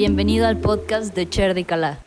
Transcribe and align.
Bienvenido 0.00 0.46
al 0.46 0.56
podcast 0.56 1.14
de 1.14 1.28
Cher 1.28 1.52
de 1.52 1.64
Calá. 1.64 1.98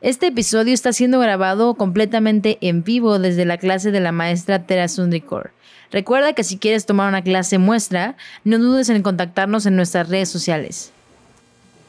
Este 0.00 0.28
episodio 0.28 0.72
está 0.72 0.94
siendo 0.94 1.20
grabado 1.20 1.74
completamente 1.74 2.56
en 2.62 2.84
vivo 2.84 3.18
desde 3.18 3.44
la 3.44 3.58
clase 3.58 3.90
de 3.90 4.00
la 4.00 4.12
maestra 4.12 4.64
Tera 4.64 4.88
Sundrikor. 4.88 5.52
Recuerda 5.90 6.32
que 6.32 6.42
si 6.42 6.56
quieres 6.56 6.86
tomar 6.86 7.06
una 7.06 7.20
clase 7.20 7.58
muestra, 7.58 8.16
no 8.44 8.58
dudes 8.58 8.88
en 8.88 9.02
contactarnos 9.02 9.66
en 9.66 9.76
nuestras 9.76 10.08
redes 10.08 10.30
sociales. 10.30 10.92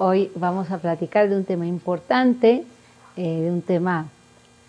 Hoy 0.02 0.32
vamos 0.36 0.72
a 0.72 0.80
platicar 0.80 1.30
de 1.30 1.36
un 1.36 1.46
tema 1.46 1.68
importante, 1.68 2.64
eh, 3.16 3.42
de 3.42 3.52
un 3.52 3.62
tema 3.62 4.08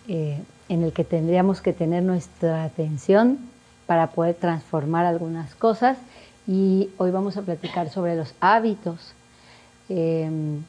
eh, 0.09 0.39
en 0.69 0.83
el 0.83 0.93
que 0.93 1.05
tendríamos 1.05 1.63
que 1.63 1.73
tener 1.73 2.03
nuestra 2.03 2.65
atención 2.65 3.39
para 3.87 4.09
poder 4.09 4.35
transformar 4.35 5.07
algunas 5.07 5.55
cosas 5.55 5.97
y 6.47 6.91
hoy 6.99 7.11
vamos 7.11 7.39
a 7.39 7.43
platicar 7.43 7.91
sobre 7.91 8.17
los 8.17 8.35
hábitos 8.41 9.15
Em, 9.91 10.63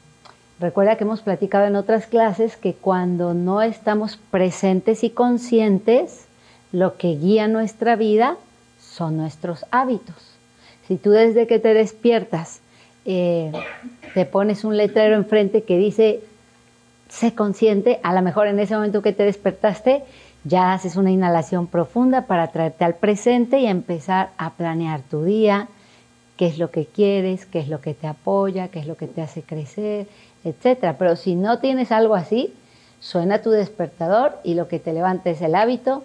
recuerda 0.58 0.96
que 0.96 1.04
hemos 1.04 1.20
platicado 1.22 1.66
en 1.66 1.76
otras 1.76 2.06
clases 2.06 2.56
que 2.56 2.74
cuando 2.74 3.34
no 3.34 3.62
estamos 3.62 4.16
presentes 4.16 5.04
y 5.04 5.10
conscientes, 5.10 6.26
lo 6.72 6.96
que 6.96 7.14
guía 7.14 7.46
nuestra 7.46 7.94
vida 7.94 8.36
son 8.80 9.16
nuestros 9.16 9.64
hábitos. 9.70 10.16
Si 10.88 10.96
tú 10.96 11.10
desde 11.10 11.46
que 11.46 11.60
te 11.60 11.72
despiertas 11.72 12.60
eh, 13.04 13.52
te 14.14 14.24
pones 14.24 14.64
un 14.64 14.76
letrero 14.76 15.16
enfrente 15.16 15.62
que 15.62 15.78
dice, 15.78 16.20
sé 17.08 17.34
consciente, 17.34 18.00
a 18.02 18.14
lo 18.14 18.22
mejor 18.22 18.46
en 18.46 18.58
ese 18.60 18.74
momento 18.74 19.02
que 19.02 19.12
te 19.12 19.24
despertaste, 19.24 20.02
ya 20.44 20.72
haces 20.72 20.96
una 20.96 21.10
inhalación 21.10 21.66
profunda 21.66 22.26
para 22.26 22.48
traerte 22.48 22.84
al 22.84 22.94
presente 22.94 23.60
y 23.60 23.66
empezar 23.66 24.30
a 24.38 24.50
planear 24.50 25.00
tu 25.02 25.24
día, 25.24 25.68
qué 26.36 26.46
es 26.46 26.58
lo 26.58 26.70
que 26.70 26.86
quieres, 26.86 27.46
qué 27.46 27.60
es 27.60 27.68
lo 27.68 27.80
que 27.80 27.94
te 27.94 28.06
apoya, 28.06 28.68
qué 28.68 28.80
es 28.80 28.86
lo 28.86 28.96
que 28.96 29.06
te 29.06 29.22
hace 29.22 29.42
crecer, 29.42 30.06
etc. 30.44 30.96
Pero 30.98 31.16
si 31.16 31.34
no 31.34 31.58
tienes 31.58 31.92
algo 31.92 32.14
así, 32.14 32.52
suena 33.00 33.42
tu 33.42 33.50
despertador 33.50 34.38
y 34.42 34.54
lo 34.54 34.68
que 34.68 34.78
te 34.78 34.92
levanta 34.92 35.30
es 35.30 35.40
el 35.42 35.54
hábito, 35.54 36.02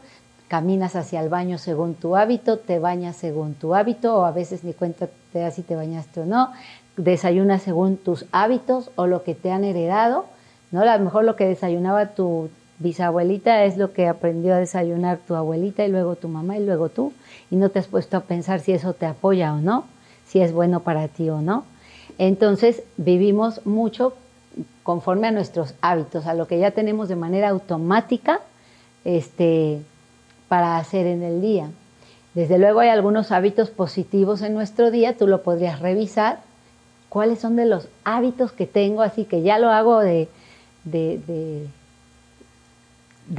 caminas 0.48 0.96
hacia 0.96 1.22
el 1.22 1.30
baño 1.30 1.58
según 1.58 1.96
tu 1.96 2.16
hábito, 2.16 2.58
te 2.58 2.80
bañas 2.80 3.16
según 3.16 3.54
tu 3.56 3.76
hábito 3.76 4.16
o 4.16 4.26
a 4.26 4.32
veces 4.32 4.64
ni 4.64 4.74
cuenta 4.74 5.08
te 5.34 5.40
das 5.40 5.56
si 5.56 5.62
te 5.62 5.76
bañaste 5.76 6.22
o 6.22 6.26
no, 6.26 6.52
desayunas 6.98 7.62
según 7.62 7.98
tus 7.98 8.26
hábitos 8.32 8.92
o 8.96 9.08
lo 9.08 9.24
que 9.24 9.36
te 9.36 9.52
han 9.52 9.64
heredado, 9.64 10.26
¿no? 10.72 10.82
A 10.82 10.98
lo 10.98 11.04
mejor 11.04 11.24
lo 11.24 11.36
que 11.36 11.48
desayunaba 11.48 12.08
tu 12.08 12.50
bisabuelita 12.80 13.64
es 13.64 13.78
lo 13.78 13.94
que 13.94 14.08
aprendió 14.08 14.54
a 14.54 14.58
desayunar 14.58 15.20
tu 15.26 15.36
abuelita 15.36 15.86
y 15.86 15.90
luego 15.90 16.16
tu 16.16 16.28
mamá 16.28 16.58
y 16.58 16.66
luego 16.66 16.90
tú 16.90 17.14
y 17.50 17.56
no 17.56 17.70
te 17.70 17.80
has 17.80 17.88
puesto 17.88 18.18
a 18.18 18.22
pensar 18.22 18.60
si 18.60 18.74
eso 18.74 18.94
te 18.94 19.06
apoya 19.06 19.54
o 19.54 19.58
no 19.58 19.86
si 20.28 20.42
es 20.42 20.52
bueno 20.52 20.82
para 20.82 21.08
ti 21.08 21.30
o 21.30 21.42
no. 21.42 21.64
Entonces 22.18 22.84
vivimos 22.98 23.66
mucho 23.66 24.14
conforme 24.84 25.28
a 25.28 25.32
nuestros 25.32 25.74
hábitos, 25.82 26.26
a 26.26 26.34
lo 26.34 26.48
que 26.48 26.60
ya 26.60 26.72
tenemos 26.72 27.10
de 27.10 27.16
manera 27.16 27.50
automática 27.50 28.42
este, 29.06 29.80
para 30.48 30.78
hacer 30.78 31.06
en 31.08 31.24
el 31.24 31.42
día. 31.42 31.70
Desde 32.34 32.58
luego 32.58 32.80
hay 32.80 32.90
algunos 32.90 33.32
hábitos 33.32 33.70
positivos 33.70 34.42
en 34.42 34.54
nuestro 34.54 34.92
día, 34.92 35.18
tú 35.18 35.28
lo 35.28 35.42
podrías 35.44 35.80
revisar. 35.80 36.40
¿Cuáles 37.10 37.40
son 37.40 37.56
de 37.56 37.66
los 37.66 37.88
hábitos 38.04 38.52
que 38.52 38.68
tengo? 38.68 39.02
Así 39.02 39.26
que 39.26 39.42
ya 39.42 39.60
lo 39.60 39.70
hago 39.70 40.00
de, 40.00 40.28
de, 40.84 41.68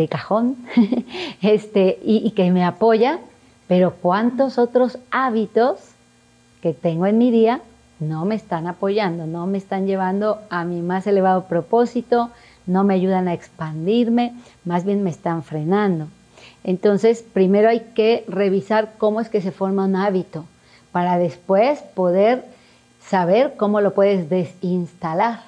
cajón 0.09 0.57
este, 1.43 1.99
y 2.03 2.31
que 2.33 2.51
me 2.51 2.65
apoya, 2.65 3.19
pero 3.67 3.95
¿cuántos 3.95 4.59
otros 4.59 4.99
hábitos 5.11 5.79
que 6.63 6.73
tengo 6.73 7.07
en 7.07 7.19
mi 7.19 7.31
día 7.31 7.61
no 8.01 8.25
me 8.25 8.35
están 8.35 8.67
apoyando, 8.67 9.27
no 9.27 9.47
me 9.47 9.59
están 9.59 9.87
llevando 9.87 10.39
a 10.51 10.65
mi 10.65 10.83
más 10.83 11.07
elevado 11.07 11.45
propósito, 11.45 12.31
no 12.67 12.85
me 12.85 12.95
ayudan 12.95 13.29
a 13.29 13.35
expandirme, 13.35 14.35
más 14.65 14.85
bien 14.85 15.03
me 15.03 15.11
están 15.11 15.43
frenando. 15.43 16.07
Entonces, 16.65 17.25
primero 17.33 17.69
hay 17.69 17.81
que 17.95 18.25
revisar 18.29 18.95
cómo 18.99 19.21
es 19.21 19.29
que 19.29 19.41
se 19.41 19.53
forma 19.53 19.85
un 19.85 19.97
hábito 19.97 20.45
para 20.93 21.19
después 21.19 21.81
poder 21.95 22.45
saber 23.09 23.55
cómo 23.57 23.81
lo 23.81 23.95
puedes 23.95 24.29
desinstalar. 24.29 25.43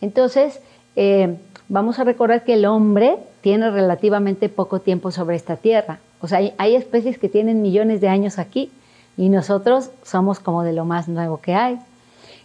Entonces, 0.00 0.60
eh, 0.96 1.36
vamos 1.68 1.98
a 1.98 2.04
recordar 2.04 2.44
que 2.44 2.54
el 2.54 2.66
hombre 2.66 3.16
tiene 3.40 3.70
relativamente 3.70 4.48
poco 4.48 4.80
tiempo 4.80 5.10
sobre 5.10 5.36
esta 5.36 5.56
tierra. 5.56 6.00
O 6.20 6.28
sea, 6.28 6.40
hay 6.58 6.76
especies 6.76 7.18
que 7.18 7.28
tienen 7.28 7.62
millones 7.62 8.00
de 8.00 8.08
años 8.08 8.38
aquí, 8.38 8.70
y 9.16 9.28
nosotros 9.28 9.90
somos 10.02 10.40
como 10.40 10.62
de 10.62 10.72
lo 10.72 10.84
más 10.84 11.08
nuevo 11.08 11.40
que 11.40 11.54
hay. 11.54 11.78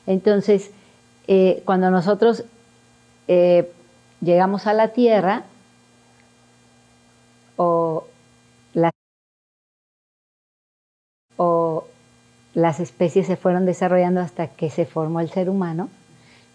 Entonces, 0.06 0.72
eh, 1.28 1.62
cuando 1.66 1.92
nosotros 1.92 2.44
eh, 3.28 3.72
llegamos 4.22 4.68
a 4.68 4.74
la 4.74 4.90
Tierra, 4.90 5.44
o, 7.56 8.06
o 11.38 11.86
las 12.58 12.80
especies 12.80 13.28
se 13.28 13.36
fueron 13.36 13.68
desarrollando 13.68 14.20
hasta 14.20 14.48
que 14.48 14.72
se 14.72 14.88
formó 14.88 15.20
el 15.20 15.30
ser 15.30 15.48
humano, 15.48 15.90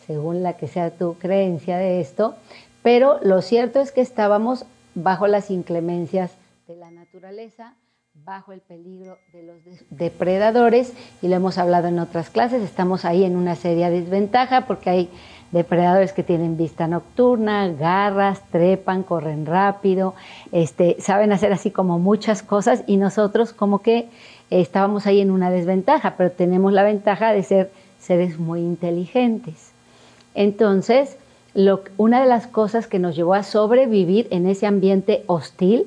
según 0.04 0.42
la 0.42 0.54
que 0.54 0.66
sea 0.66 0.90
tu 0.90 1.14
creencia 1.14 1.76
de 1.76 2.00
esto, 2.00 2.34
pero 2.82 3.20
lo 3.22 3.40
cierto 3.40 3.80
es 3.80 3.92
que 3.92 4.00
estábamos 4.00 4.64
bajo 4.96 5.28
las 5.28 5.48
inclemencias 5.48 6.32
de 6.66 6.74
la 6.74 6.90
naturaleza, 6.90 7.76
bajo 8.14 8.50
el 8.50 8.62
peligro 8.62 9.16
de 9.32 9.44
los 9.44 9.58
depredadores 9.90 10.92
y 11.22 11.28
lo 11.28 11.36
hemos 11.36 11.56
hablado 11.56 11.86
en 11.86 12.00
otras 12.00 12.30
clases, 12.30 12.64
estamos 12.64 13.04
ahí 13.04 13.22
en 13.22 13.36
una 13.36 13.54
seria 13.54 13.88
desventaja 13.88 14.62
porque 14.62 14.90
hay 14.90 15.08
depredadores 15.52 16.12
que 16.12 16.22
tienen 16.22 16.56
vista 16.56 16.88
nocturna, 16.88 17.68
garras, 17.68 18.40
trepan, 18.50 19.02
corren 19.02 19.46
rápido, 19.46 20.14
este, 20.50 20.96
saben 20.98 21.30
hacer 21.30 21.52
así 21.52 21.70
como 21.70 21.98
muchas 21.98 22.42
cosas 22.42 22.82
y 22.86 22.96
nosotros 22.96 23.52
como 23.52 23.80
que 23.80 24.08
estábamos 24.50 25.06
ahí 25.06 25.20
en 25.20 25.30
una 25.30 25.50
desventaja, 25.50 26.14
pero 26.16 26.30
tenemos 26.30 26.72
la 26.72 26.82
ventaja 26.82 27.32
de 27.32 27.42
ser 27.42 27.70
seres 28.00 28.38
muy 28.38 28.60
inteligentes. 28.60 29.70
Entonces, 30.34 31.16
una 31.98 32.20
de 32.20 32.26
las 32.26 32.46
cosas 32.46 32.86
que 32.86 32.98
nos 32.98 33.14
llevó 33.14 33.34
a 33.34 33.42
sobrevivir 33.42 34.26
en 34.30 34.46
ese 34.46 34.66
ambiente 34.66 35.22
hostil, 35.26 35.86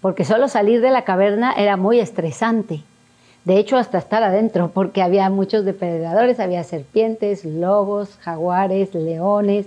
porque 0.00 0.24
solo 0.24 0.48
salir 0.48 0.80
de 0.80 0.90
la 0.90 1.02
caverna 1.02 1.52
era 1.52 1.76
muy 1.76 2.00
estresante. 2.00 2.82
De 3.44 3.58
hecho, 3.58 3.76
hasta 3.76 3.98
estar 3.98 4.22
adentro, 4.22 4.68
porque 4.68 5.02
había 5.02 5.28
muchos 5.28 5.64
depredadores, 5.64 6.38
había 6.38 6.62
serpientes, 6.62 7.44
lobos, 7.44 8.16
jaguares, 8.20 8.94
leones, 8.94 9.66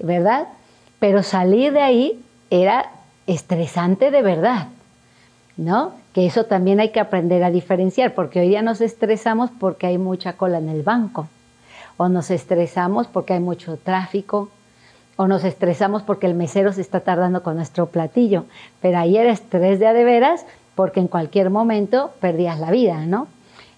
¿verdad? 0.00 0.46
Pero 1.00 1.22
salir 1.22 1.72
de 1.72 1.82
ahí 1.82 2.24
era 2.50 2.90
estresante 3.26 4.12
de 4.12 4.22
verdad, 4.22 4.68
¿no? 5.56 5.92
Que 6.14 6.26
eso 6.26 6.44
también 6.44 6.78
hay 6.78 6.90
que 6.90 7.00
aprender 7.00 7.42
a 7.42 7.50
diferenciar, 7.50 8.14
porque 8.14 8.40
hoy 8.40 8.48
día 8.48 8.62
nos 8.62 8.80
estresamos 8.80 9.50
porque 9.58 9.88
hay 9.88 9.98
mucha 9.98 10.34
cola 10.34 10.58
en 10.58 10.68
el 10.68 10.82
banco, 10.82 11.26
o 11.96 12.08
nos 12.08 12.30
estresamos 12.30 13.08
porque 13.08 13.32
hay 13.32 13.40
mucho 13.40 13.76
tráfico, 13.76 14.50
o 15.16 15.26
nos 15.26 15.44
estresamos 15.44 16.02
porque 16.02 16.26
el 16.26 16.34
mesero 16.34 16.72
se 16.72 16.82
está 16.82 17.00
tardando 17.00 17.42
con 17.42 17.56
nuestro 17.56 17.86
platillo, 17.86 18.44
pero 18.80 18.98
ahí 18.98 19.16
era 19.16 19.32
estrés 19.32 19.80
de 19.80 19.88
a 19.88 19.92
de 19.94 20.04
veras 20.04 20.44
porque 20.76 21.00
en 21.00 21.08
cualquier 21.08 21.50
momento 21.50 22.12
perdías 22.20 22.60
la 22.60 22.70
vida, 22.70 23.04
¿no? 23.06 23.26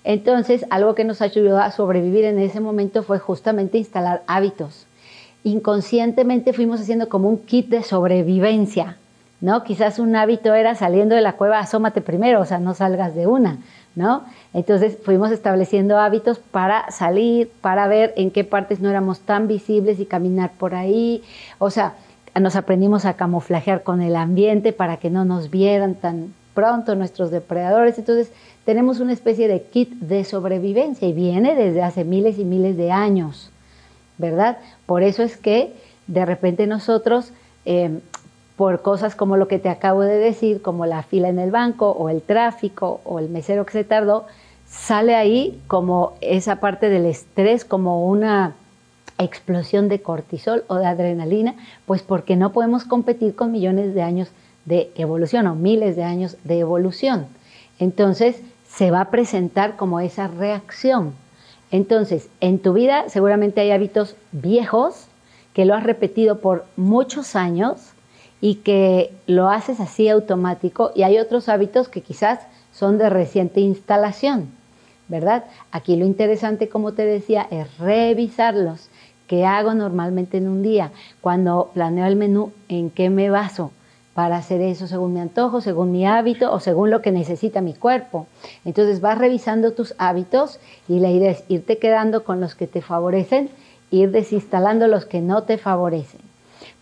Entonces, 0.04 0.66
algo 0.68 0.94
que 0.94 1.04
nos 1.04 1.22
ayudó 1.22 1.58
a 1.58 1.70
sobrevivir 1.70 2.24
en 2.24 2.38
ese 2.38 2.60
momento 2.60 3.02
fue 3.02 3.18
justamente 3.18 3.78
instalar 3.78 4.22
hábitos. 4.26 4.86
Inconscientemente 5.44 6.52
fuimos 6.52 6.80
haciendo 6.80 7.08
como 7.08 7.28
un 7.30 7.38
kit 7.38 7.68
de 7.68 7.82
sobrevivencia, 7.82 8.96
¿no? 9.40 9.64
Quizás 9.64 9.98
un 9.98 10.14
hábito 10.16 10.54
era 10.54 10.74
saliendo 10.74 11.14
de 11.14 11.20
la 11.22 11.34
cueva, 11.34 11.60
asómate 11.60 12.00
primero, 12.00 12.40
o 12.40 12.44
sea, 12.44 12.58
no 12.58 12.74
salgas 12.74 13.14
de 13.14 13.26
una. 13.26 13.58
¿no? 13.98 14.22
Entonces 14.54 14.96
fuimos 15.02 15.32
estableciendo 15.32 15.98
hábitos 15.98 16.38
para 16.38 16.88
salir, 16.92 17.50
para 17.60 17.88
ver 17.88 18.14
en 18.16 18.30
qué 18.30 18.44
partes 18.44 18.78
no 18.78 18.88
éramos 18.88 19.18
tan 19.20 19.48
visibles 19.48 19.98
y 19.98 20.06
caminar 20.06 20.52
por 20.56 20.76
ahí. 20.76 21.24
O 21.58 21.70
sea, 21.70 21.94
nos 22.38 22.54
aprendimos 22.54 23.06
a 23.06 23.14
camuflajear 23.14 23.82
con 23.82 24.00
el 24.00 24.14
ambiente 24.14 24.72
para 24.72 24.98
que 24.98 25.10
no 25.10 25.24
nos 25.24 25.50
vieran 25.50 25.96
tan 25.96 26.32
pronto 26.58 26.96
nuestros 26.96 27.30
depredadores. 27.30 28.00
Entonces 28.00 28.32
tenemos 28.64 28.98
una 28.98 29.12
especie 29.12 29.46
de 29.46 29.62
kit 29.62 29.90
de 30.00 30.24
sobrevivencia 30.24 31.06
y 31.06 31.12
viene 31.12 31.54
desde 31.54 31.84
hace 31.84 32.02
miles 32.02 32.36
y 32.36 32.44
miles 32.44 32.76
de 32.76 32.90
años, 32.90 33.50
¿verdad? 34.18 34.58
Por 34.84 35.04
eso 35.04 35.22
es 35.22 35.36
que 35.36 35.72
de 36.08 36.26
repente 36.26 36.66
nosotros 36.66 37.30
eh, 37.64 38.00
por 38.56 38.82
cosas 38.82 39.14
como 39.14 39.36
lo 39.36 39.46
que 39.46 39.60
te 39.60 39.68
acabo 39.68 40.00
de 40.00 40.18
decir, 40.18 40.60
como 40.60 40.84
la 40.84 41.04
fila 41.04 41.28
en 41.28 41.38
el 41.38 41.52
banco 41.52 41.92
o 41.92 42.08
el 42.08 42.22
tráfico 42.22 43.00
o 43.04 43.20
el 43.20 43.28
mesero 43.28 43.64
que 43.64 43.74
se 43.74 43.84
tardó, 43.84 44.26
sale 44.68 45.14
ahí 45.14 45.62
como 45.68 46.14
esa 46.20 46.56
parte 46.56 46.88
del 46.88 47.06
estrés, 47.06 47.64
como 47.64 48.08
una 48.08 48.56
explosión 49.16 49.88
de 49.88 50.02
cortisol 50.02 50.64
o 50.66 50.74
de 50.74 50.86
adrenalina, 50.86 51.54
pues 51.86 52.02
porque 52.02 52.34
no 52.34 52.50
podemos 52.50 52.82
competir 52.82 53.36
con 53.36 53.52
millones 53.52 53.94
de 53.94 54.02
años 54.02 54.28
de 54.68 54.90
evolución 54.96 55.46
o 55.46 55.54
miles 55.54 55.96
de 55.96 56.04
años 56.04 56.36
de 56.44 56.58
evolución. 56.58 57.26
Entonces 57.78 58.36
se 58.68 58.90
va 58.90 59.00
a 59.00 59.10
presentar 59.10 59.76
como 59.76 59.98
esa 59.98 60.28
reacción. 60.28 61.14
Entonces, 61.70 62.28
en 62.40 62.58
tu 62.58 62.74
vida 62.74 63.08
seguramente 63.08 63.60
hay 63.60 63.70
hábitos 63.70 64.14
viejos 64.32 65.06
que 65.54 65.64
lo 65.64 65.74
has 65.74 65.82
repetido 65.82 66.38
por 66.38 66.64
muchos 66.76 67.34
años 67.34 67.78
y 68.40 68.56
que 68.56 69.12
lo 69.26 69.48
haces 69.48 69.80
así 69.80 70.08
automático 70.08 70.92
y 70.94 71.02
hay 71.02 71.18
otros 71.18 71.48
hábitos 71.48 71.88
que 71.88 72.02
quizás 72.02 72.40
son 72.72 72.98
de 72.98 73.10
reciente 73.10 73.60
instalación, 73.60 74.48
¿verdad? 75.08 75.44
Aquí 75.72 75.96
lo 75.96 76.06
interesante, 76.06 76.68
como 76.68 76.92
te 76.92 77.04
decía, 77.04 77.46
es 77.50 77.78
revisarlos. 77.78 78.88
¿Qué 79.26 79.44
hago 79.44 79.74
normalmente 79.74 80.38
en 80.38 80.48
un 80.48 80.62
día? 80.62 80.90
Cuando 81.20 81.70
planeo 81.74 82.06
el 82.06 82.16
menú, 82.16 82.52
¿en 82.68 82.88
qué 82.90 83.10
me 83.10 83.28
baso? 83.28 83.72
Para 84.18 84.38
hacer 84.38 84.60
eso 84.62 84.88
según 84.88 85.14
mi 85.14 85.20
antojo, 85.20 85.60
según 85.60 85.92
mi 85.92 86.04
hábito 86.04 86.52
o 86.52 86.58
según 86.58 86.90
lo 86.90 87.02
que 87.02 87.12
necesita 87.12 87.60
mi 87.60 87.72
cuerpo. 87.72 88.26
Entonces 88.64 89.00
vas 89.00 89.16
revisando 89.16 89.74
tus 89.74 89.94
hábitos 89.96 90.58
y 90.88 90.98
la 90.98 91.08
idea 91.08 91.30
es 91.30 91.44
irte 91.46 91.78
quedando 91.78 92.24
con 92.24 92.40
los 92.40 92.56
que 92.56 92.66
te 92.66 92.82
favorecen, 92.82 93.48
ir 93.92 94.10
desinstalando 94.10 94.88
los 94.88 95.04
que 95.04 95.20
no 95.20 95.44
te 95.44 95.56
favorecen. 95.56 96.20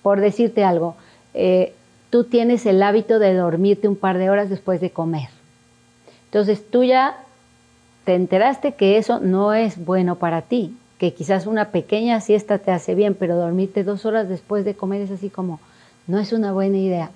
Por 0.01 0.23
decirte 0.23 0.65
algo, 0.65 0.97
eh, 1.35 1.75
tú 2.09 2.25
tienes 2.25 2.65
el 2.65 2.83
hábito 2.83 3.19
de 3.19 3.35
dormirte 3.35 3.87
un 3.87 3.97
par 3.97 4.17
de 4.17 4.31
horas 4.31 4.49
después 4.49 4.81
de 4.81 4.89
comer. 4.89 5.29
Entonces 6.25 6.63
tú 6.71 6.85
ya 6.85 7.19
te 8.07 8.15
enteraste 8.15 8.73
que 8.73 8.97
eso 8.97 9.21
no 9.21 9.53
es 9.53 9.85
bueno 9.85 10.15
para 10.15 10.41
ti, 10.41 10.75
que 10.97 11.13
quizás 11.13 11.47
una 11.47 11.67
pequeña 11.67 12.23
siesta 12.23 12.57
te 12.57 12.71
hace 12.71 12.95
bien, 12.95 13.15
pero 13.15 13.37
dormirte 13.37 13.85
dos 13.85 14.07
horas 14.07 14.27
después 14.27 14.65
de 14.65 14.75
comer 14.75 15.03
es 15.03 15.11
así 15.11 15.29
como, 15.29 15.61
no 16.07 16.19
es 16.19 16.33
una 16.33 16.53
buena 16.53 16.79
idea. 16.79 17.11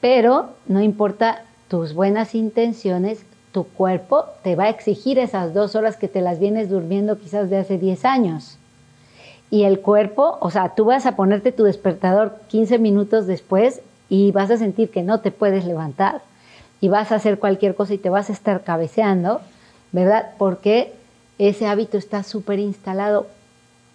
Pero 0.00 0.50
no 0.66 0.82
importa 0.82 1.42
tus 1.68 1.94
buenas 1.94 2.34
intenciones, 2.34 3.24
tu 3.52 3.64
cuerpo 3.64 4.24
te 4.42 4.56
va 4.56 4.64
a 4.64 4.68
exigir 4.68 5.18
esas 5.18 5.54
dos 5.54 5.74
horas 5.76 5.96
que 5.96 6.08
te 6.08 6.20
las 6.20 6.38
vienes 6.38 6.68
durmiendo 6.68 7.18
quizás 7.18 7.48
de 7.50 7.58
hace 7.58 7.78
10 7.78 8.04
años. 8.04 8.58
Y 9.50 9.62
el 9.62 9.80
cuerpo, 9.80 10.38
o 10.40 10.50
sea, 10.50 10.70
tú 10.70 10.86
vas 10.86 11.06
a 11.06 11.14
ponerte 11.16 11.52
tu 11.52 11.64
despertador 11.64 12.36
15 12.48 12.78
minutos 12.78 13.26
después 13.26 13.80
y 14.08 14.32
vas 14.32 14.50
a 14.50 14.56
sentir 14.56 14.90
que 14.90 15.02
no 15.02 15.20
te 15.20 15.30
puedes 15.30 15.64
levantar 15.64 16.22
y 16.80 16.88
vas 16.88 17.12
a 17.12 17.14
hacer 17.14 17.38
cualquier 17.38 17.74
cosa 17.74 17.94
y 17.94 17.98
te 17.98 18.10
vas 18.10 18.28
a 18.28 18.32
estar 18.32 18.62
cabeceando, 18.62 19.40
¿verdad? 19.92 20.32
Porque 20.36 20.92
ese 21.38 21.66
hábito 21.66 21.96
está 21.96 22.22
súper 22.22 22.58
instalado 22.58 23.26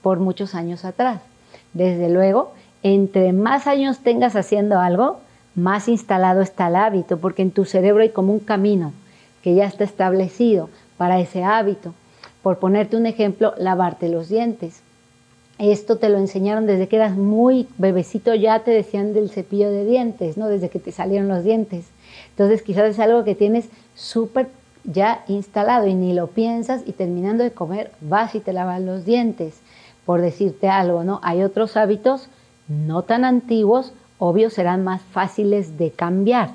por 0.02 0.20
muchos 0.20 0.56
años 0.56 0.86
atrás. 0.86 1.22
Desde 1.74 2.10
luego, 2.10 2.54
entre 2.84 3.34
más 3.34 3.68
años 3.68 4.00
tengas 4.00 4.36
haciendo 4.36 4.80
algo, 4.80 5.20
más 5.56 5.88
instalado 5.88 6.42
está 6.42 6.68
el 6.68 6.76
hábito, 6.76 7.18
porque 7.18 7.42
en 7.42 7.52
tu 7.52 7.66
cerebro 7.66 8.04
hay 8.04 8.10
como 8.10 8.34
un 8.34 8.40
camino 8.40 8.94
que 9.44 9.56
ya 9.56 9.66
está 9.66 9.84
establecido 9.84 10.70
para 10.98 11.20
ese 11.20 11.44
hábito. 11.44 11.94
Por 12.42 12.60
ponerte 12.60 12.96
un 12.96 13.06
ejemplo, 13.06 13.54
lavarte 13.58 14.10
los 14.10 14.30
dientes. 14.30 14.82
Esto 15.58 15.98
te 15.98 16.08
lo 16.08 16.18
enseñaron 16.18 16.66
desde 16.66 16.88
que 16.88 16.96
eras 16.96 17.18
muy 17.18 17.68
bebecito, 17.78 18.34
ya 18.34 18.60
te 18.60 18.72
decían 18.72 19.14
del 19.14 19.30
cepillo 19.30 19.70
de 19.70 19.86
dientes, 19.86 20.38
¿no? 20.38 20.48
Desde 20.48 20.70
que 20.70 20.80
te 20.80 20.94
salieron 20.94 21.28
los 21.28 21.44
dientes. 21.44 21.86
Entonces 22.30 22.62
quizás 22.62 22.92
es 22.92 23.00
algo 23.00 23.26
que 23.26 23.36
tienes 23.36 23.66
súper 23.94 24.48
ya 24.86 25.26
instalado 25.28 25.88
y 25.88 25.96
ni 25.96 26.14
lo 26.14 26.28
piensas 26.28 26.84
y 26.86 26.94
terminando 26.94 27.44
de 27.44 27.52
comer 27.52 27.92
vas 28.00 28.36
y 28.36 28.40
te 28.40 28.54
lavas 28.54 28.82
los 28.82 29.04
dientes, 29.04 29.56
por 30.06 30.22
decirte 30.22 30.70
algo, 30.70 31.04
¿no? 31.04 31.20
Hay 31.24 31.44
otros 31.44 31.76
hábitos 31.76 32.30
no 32.70 33.02
tan 33.02 33.26
antiguos, 33.26 33.92
obvio 34.20 34.50
serán 34.50 34.84
más 34.84 35.02
fáciles 35.02 35.78
de 35.78 35.92
cambiar, 35.92 36.52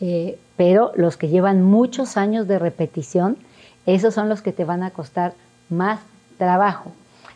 eh, 0.00 0.38
pero 0.56 0.92
los 0.94 1.16
que 1.16 1.28
llevan 1.28 1.62
muchos 1.62 2.16
años 2.16 2.46
de 2.46 2.58
repetición, 2.58 3.36
esos 3.86 4.14
son 4.14 4.28
los 4.28 4.42
que 4.42 4.52
te 4.52 4.64
van 4.64 4.82
a 4.82 4.90
costar 4.90 5.32
más 5.70 6.00
trabajo. 6.38 6.92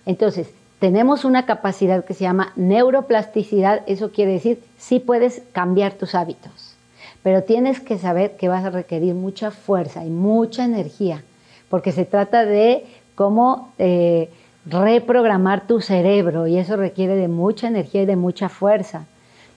Entonces, 0.07 0.51
tenemos 0.79 1.25
una 1.25 1.47
capacidad 1.47 2.05
que 2.05 2.15
se 2.15 2.25
llama 2.25 2.53
neuroplasticidad, 2.55 3.83
eso 3.87 4.13
quiere 4.13 4.33
decir, 4.33 4.63
sí 4.79 5.01
puedes 5.01 5.43
cambiar 5.53 5.95
tus 5.95 6.15
hábitos, 6.15 6.77
pero 7.23 7.43
tienes 7.43 7.81
que 7.81 7.99
saber 7.99 8.37
que 8.37 8.49
vas 8.49 8.65
a 8.65 8.71
requerir 8.71 9.15
mucha 9.15 9.51
fuerza 9.51 10.05
y 10.05 10.11
mucha 10.11 10.65
energía, 10.65 11.23
porque 11.71 11.93
se 11.93 12.05
trata 12.05 12.45
de 12.45 12.87
cómo... 13.15 13.73
Eh, 13.79 14.29
reprogramar 14.69 15.67
tu 15.67 15.81
cerebro 15.81 16.47
y 16.47 16.59
eso 16.59 16.77
requiere 16.77 17.17
de 17.17 17.29
mucha 17.29 17.69
energía 17.69 18.03
y 18.03 18.07
de 18.07 18.17
mucha 18.17 18.49
fuerza. 18.49 19.07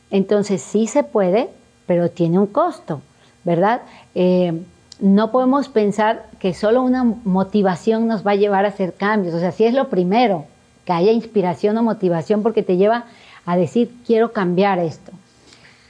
Entonces 0.10 0.62
sí 0.62 0.88
se 0.88 1.04
puede, 1.04 1.50
pero 1.86 2.10
tiene 2.10 2.40
un 2.40 2.48
costo, 2.48 3.02
¿verdad? 3.44 3.82
Eh, 4.16 4.62
no 5.00 5.32
podemos 5.32 5.68
pensar 5.68 6.26
que 6.40 6.54
solo 6.54 6.84
una 6.84 7.04
motivación 7.04 8.08
nos 8.08 8.26
va 8.26 8.32
a 8.32 8.36
llevar 8.36 8.66
a 8.66 8.70
hacer 8.70 8.94
cambios. 8.94 9.34
O 9.34 9.40
sea, 9.40 9.52
sí 9.52 9.66
es 9.66 9.74
lo 9.74 9.90
primero, 9.90 10.46
que 10.86 10.94
haya 10.94 11.12
inspiración 11.12 11.78
o 11.78 11.84
motivación 11.84 12.44
porque 12.44 12.64
te 12.64 12.78
lleva 12.78 13.06
a 13.46 13.58
decir, 13.58 13.92
quiero 14.06 14.32
cambiar 14.32 14.80
esto. 14.80 15.12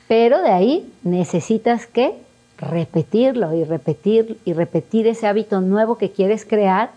Pero 0.07 0.41
de 0.41 0.51
ahí 0.51 0.91
necesitas 1.03 1.88
que 1.88 2.13
repetirlo 2.57 3.53
y 3.53 3.63
repetir 3.63 4.38
y 4.45 4.53
repetir 4.53 5.07
ese 5.07 5.27
hábito 5.27 5.62
nuevo 5.62 5.97
que 5.97 6.12
quieres 6.12 6.45
crear 6.45 6.91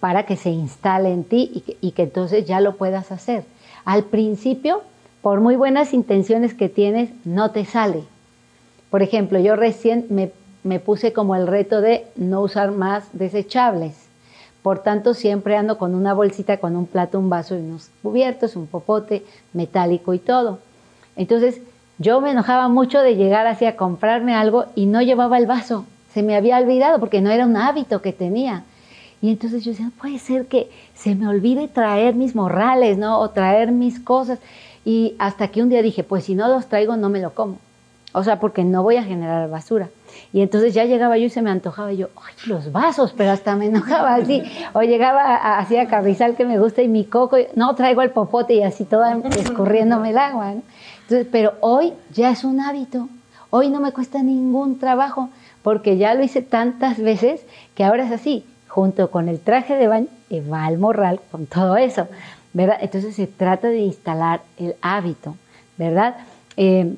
para 0.00 0.24
que 0.24 0.36
se 0.36 0.50
instale 0.50 1.12
en 1.12 1.24
ti 1.24 1.62
y 1.80 1.90
que, 1.92 2.02
entonces 2.02 2.46
ya 2.46 2.60
lo 2.60 2.76
puedas 2.76 3.12
hacer. 3.12 3.44
Al 3.84 4.04
principio, 4.04 4.82
por 5.20 5.40
muy 5.40 5.56
buenas 5.56 5.92
intenciones 5.92 6.54
que 6.54 6.70
tienes, 6.70 7.10
no 7.26 7.50
te 7.50 7.66
sale. 7.66 8.04
Por 8.90 9.02
ejemplo, 9.02 9.38
yo 9.38 9.56
recién 9.56 10.06
me, 10.08 10.32
me, 10.64 10.80
puse 10.80 11.12
como 11.12 11.36
el 11.36 11.46
reto 11.46 11.82
de 11.82 12.06
no 12.16 12.40
usar 12.40 12.72
más 12.72 13.04
desechables. 13.12 13.94
Por 14.62 14.80
tanto, 14.80 15.14
siempre 15.14 15.56
ando 15.56 15.78
con 15.78 15.94
una 15.94 16.14
bolsita, 16.14 16.56
con 16.56 16.76
un 16.76 16.86
plato, 16.86 17.18
un 17.18 17.30
vaso 17.30 17.54
y 17.54 17.60
unos 17.60 17.90
cubiertos, 18.02 18.56
un 18.56 18.66
popote 18.66 19.22
metálico 19.52 20.14
y 20.14 20.18
todo. 20.18 20.58
Entonces, 21.16 21.60
yo 21.98 22.22
me 22.22 22.30
enojaba 22.30 22.68
mucho 22.68 23.00
de 23.00 23.16
llegar 23.16 23.46
así 23.46 23.66
a 23.66 23.76
comprarme 23.76 24.34
algo 24.34 24.64
y 24.74 24.86
no 24.86 25.02
llevaba 25.02 25.36
el 25.36 25.46
vaso. 25.46 25.84
Se 26.14 26.22
me 26.22 26.34
había 26.34 26.58
olvidado 26.58 26.98
porque 26.98 27.20
no 27.20 27.30
era 27.30 27.44
un 27.44 27.56
hábito 27.56 28.00
que 28.00 28.12
tenía. 28.12 28.64
Y 29.22 29.30
entonces 29.30 29.64
yo 29.64 29.72
decía, 29.72 29.90
puede 30.00 30.18
ser 30.18 30.46
que 30.46 30.70
se 30.94 31.14
me 31.14 31.28
olvide 31.28 31.68
traer 31.68 32.14
mis 32.14 32.34
morrales, 32.34 32.96
¿no? 32.96 33.18
O 33.18 33.30
traer 33.30 33.70
mis 33.70 34.00
cosas. 34.00 34.38
Y 34.84 35.14
hasta 35.18 35.48
que 35.48 35.62
un 35.62 35.68
día 35.68 35.82
dije, 35.82 36.04
pues 36.04 36.24
si 36.24 36.34
no 36.34 36.48
los 36.48 36.66
traigo, 36.66 36.96
no 36.96 37.10
me 37.10 37.20
lo 37.20 37.34
como. 37.34 37.58
O 38.12 38.24
sea, 38.24 38.40
porque 38.40 38.64
no 38.64 38.82
voy 38.82 38.96
a 38.96 39.04
generar 39.04 39.48
basura. 39.50 39.88
Y 40.32 40.40
entonces 40.40 40.74
ya 40.74 40.84
llegaba 40.84 41.18
yo 41.18 41.26
y 41.26 41.30
se 41.30 41.42
me 41.42 41.50
antojaba 41.50 41.92
yo, 41.92 42.08
ay, 42.16 42.34
los 42.46 42.72
vasos, 42.72 43.12
pero 43.16 43.30
hasta 43.30 43.56
me 43.56 43.66
enojaba 43.66 44.14
así. 44.14 44.42
O 44.72 44.82
llegaba 44.82 45.58
así 45.58 45.76
a 45.76 45.86
Carrizal 45.86 46.34
que 46.34 46.44
me 46.44 46.58
gusta 46.58 46.82
y 46.82 46.88
mi 46.88 47.04
coco, 47.04 47.36
no 47.54 47.74
traigo 47.74 48.02
el 48.02 48.10
popote 48.10 48.54
y 48.54 48.62
así 48.62 48.84
toda 48.84 49.16
escurriéndome 49.38 50.10
el 50.10 50.18
agua. 50.18 50.54
¿no? 50.54 50.62
Entonces, 51.02 51.26
pero 51.30 51.54
hoy 51.60 51.92
ya 52.12 52.30
es 52.30 52.42
un 52.42 52.60
hábito. 52.60 53.08
Hoy 53.50 53.68
no 53.68 53.80
me 53.80 53.92
cuesta 53.92 54.22
ningún 54.22 54.78
trabajo 54.78 55.28
porque 55.62 55.98
ya 55.98 56.14
lo 56.14 56.24
hice 56.24 56.40
tantas 56.40 56.98
veces 56.98 57.42
que 57.74 57.84
ahora 57.84 58.06
es 58.06 58.12
así 58.12 58.44
junto 58.70 59.10
con 59.10 59.28
el 59.28 59.40
traje 59.40 59.74
de 59.74 59.88
baño 59.88 60.06
va 60.50 60.64
al 60.64 60.78
morral 60.78 61.20
con 61.32 61.46
todo 61.46 61.76
eso, 61.76 62.06
¿verdad? 62.52 62.78
Entonces 62.80 63.16
se 63.16 63.26
trata 63.26 63.68
de 63.68 63.80
instalar 63.80 64.42
el 64.58 64.76
hábito, 64.80 65.34
¿verdad? 65.76 66.18
Eh, 66.56 66.94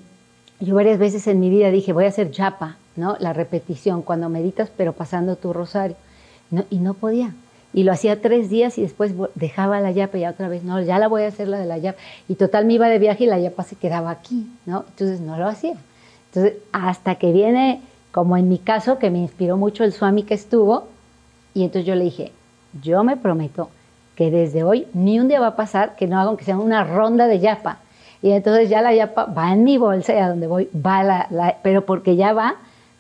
yo 0.61 0.75
varias 0.75 0.99
veces 0.99 1.27
en 1.27 1.41
mi 1.41 1.49
vida 1.49 1.71
dije, 1.71 1.95
voy 1.95 2.05
a 2.05 2.09
hacer 2.09 2.31
chapa, 2.31 2.77
¿no? 2.95 3.17
La 3.21 3.33
repetición, 3.33 4.03
cuando 4.03 4.29
meditas, 4.29 4.71
pero 4.77 4.93
pasando 4.93 5.37
tu 5.37 5.55
rosario. 5.55 5.97
y 6.69 6.77
no 6.77 6.93
podía. 6.93 7.33
Y 7.73 7.85
lo 7.85 7.93
hacía 7.93 8.21
tres 8.21 8.51
días 8.51 8.77
y 8.77 8.83
después 8.83 9.15
dejaba 9.35 9.81
la 9.81 9.93
yapa 9.93 10.19
y 10.19 10.27
otra 10.27 10.49
vez, 10.49 10.65
no, 10.65 10.79
ya 10.83 10.99
la 10.99 11.09
voy 11.09 11.23
a 11.23 11.29
hacer 11.29 11.49
la 11.49 11.59
de 11.59 11.65
la 11.65 11.79
yapa. 11.79 11.99
Y 12.29 12.35
total 12.35 12.67
me 12.67 12.75
iba 12.75 12.87
de 12.89 12.99
viaje 12.99 13.25
y 13.25 13.29
la 13.29 13.39
yapa 13.39 13.63
se 13.63 13.77
quedaba 13.77 14.11
aquí, 14.11 14.47
¿no? 14.67 14.85
Entonces 14.91 15.21
no 15.21 15.39
lo 15.39 15.49
hacía. 15.49 15.77
Entonces, 16.29 16.59
hasta 16.73 17.15
que 17.15 17.33
viene, 17.33 17.81
como 18.11 18.37
en 18.37 18.51
mi 18.51 18.59
caso, 18.59 18.99
que 18.99 19.09
me 19.09 19.21
inspiró 19.21 19.57
mucho 19.57 19.85
el 19.85 19.95
Swami 19.95 20.25
que 20.25 20.35
estuvo, 20.35 20.92
y 21.55 21.65
entonces 21.65 21.87
yo 21.87 21.95
le 21.95 22.05
dije, 22.05 22.33
yo 22.83 23.05
me 23.05 23.17
prometo 23.17 23.71
que 24.15 24.31
desde 24.31 24.63
hoy 24.63 24.87
ni 24.93 25.21
un 25.21 25.29
día 25.29 25.41
va 25.41 25.49
a 25.49 25.57
pasar 25.57 25.97
que 25.97 26.07
no 26.07 26.19
haga 26.19 26.37
que 26.37 26.45
sea 26.45 26.59
una 26.59 26.85
ronda 26.85 27.27
de 27.27 27.41
yapa. 27.41 27.79
Y 28.23 28.31
entonces 28.33 28.69
ya 28.69 28.83
la 28.83 28.95
yapa 28.95 29.25
va 29.27 29.53
en 29.53 29.65
mi 29.65 29.79
bolsa 29.79 30.15
y 30.15 30.19
a 30.19 30.29
donde 30.29 30.47
voy 30.47 30.69
va 30.75 31.03
la, 31.03 31.57
pero 31.63 31.85
porque 31.85 32.17
ya 32.17 32.33
va 32.33 32.55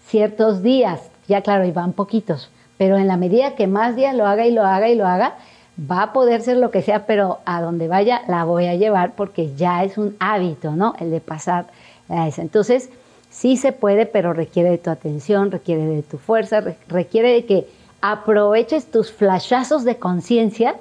ciertos 0.08 0.62
días, 0.62 1.00
ya 1.28 1.42
claro, 1.42 1.64
y 1.64 1.70
van 1.70 1.92
poquitos, 1.92 2.50
pero 2.76 2.96
en 2.96 3.06
la 3.06 3.16
medida 3.16 3.54
que 3.54 3.66
más 3.66 3.94
días 3.94 4.14
lo 4.14 4.26
haga 4.26 4.46
y 4.46 4.50
lo 4.50 4.64
haga 4.64 4.88
y 4.88 4.96
lo 4.96 5.06
haga, 5.06 5.34
va 5.78 6.02
a 6.02 6.12
poder 6.12 6.42
ser 6.42 6.56
lo 6.56 6.70
que 6.70 6.82
sea, 6.82 7.06
pero 7.06 7.38
a 7.44 7.62
donde 7.62 7.88
vaya 7.88 8.22
la 8.26 8.44
voy 8.44 8.66
a 8.66 8.74
llevar 8.74 9.12
porque 9.12 9.54
ya 9.54 9.84
es 9.84 9.96
un 9.96 10.16
hábito, 10.18 10.72
¿no? 10.72 10.94
El 10.98 11.10
de 11.10 11.20
pasar 11.20 11.66
a 12.08 12.28
eso. 12.28 12.42
Entonces, 12.42 12.90
sí 13.30 13.56
se 13.56 13.72
puede, 13.72 14.06
pero 14.06 14.32
requiere 14.32 14.70
de 14.70 14.78
tu 14.78 14.90
atención, 14.90 15.50
requiere 15.50 15.86
de 15.86 16.02
tu 16.02 16.18
fuerza, 16.18 16.62
requiere 16.88 17.32
de 17.32 17.44
que 17.46 17.66
aproveches 18.02 18.90
tus 18.90 19.10
flashazos 19.10 19.84
de 19.84 19.96
conciencia 19.96 20.74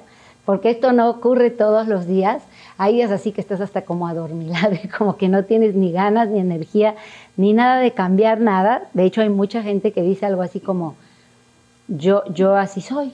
porque 0.44 0.70
esto 0.70 0.92
no 0.92 1.08
ocurre 1.08 1.50
todos 1.50 1.86
los 1.86 2.06
días. 2.06 2.42
Hay 2.76 2.94
días 2.94 3.10
así 3.10 3.32
que 3.32 3.40
estás 3.40 3.60
hasta 3.60 3.82
como 3.82 4.08
adormilado 4.08 4.74
y 4.82 4.88
como 4.88 5.16
que 5.16 5.28
no 5.28 5.44
tienes 5.44 5.74
ni 5.74 5.92
ganas, 5.92 6.28
ni 6.28 6.40
energía, 6.40 6.96
ni 7.36 7.52
nada 7.52 7.78
de 7.78 7.92
cambiar 7.92 8.40
nada. 8.40 8.82
De 8.92 9.04
hecho, 9.04 9.22
hay 9.22 9.28
mucha 9.28 9.62
gente 9.62 9.92
que 9.92 10.02
dice 10.02 10.26
algo 10.26 10.42
así 10.42 10.60
como, 10.60 10.96
yo, 11.88 12.24
yo 12.34 12.56
así 12.56 12.80
soy. 12.80 13.12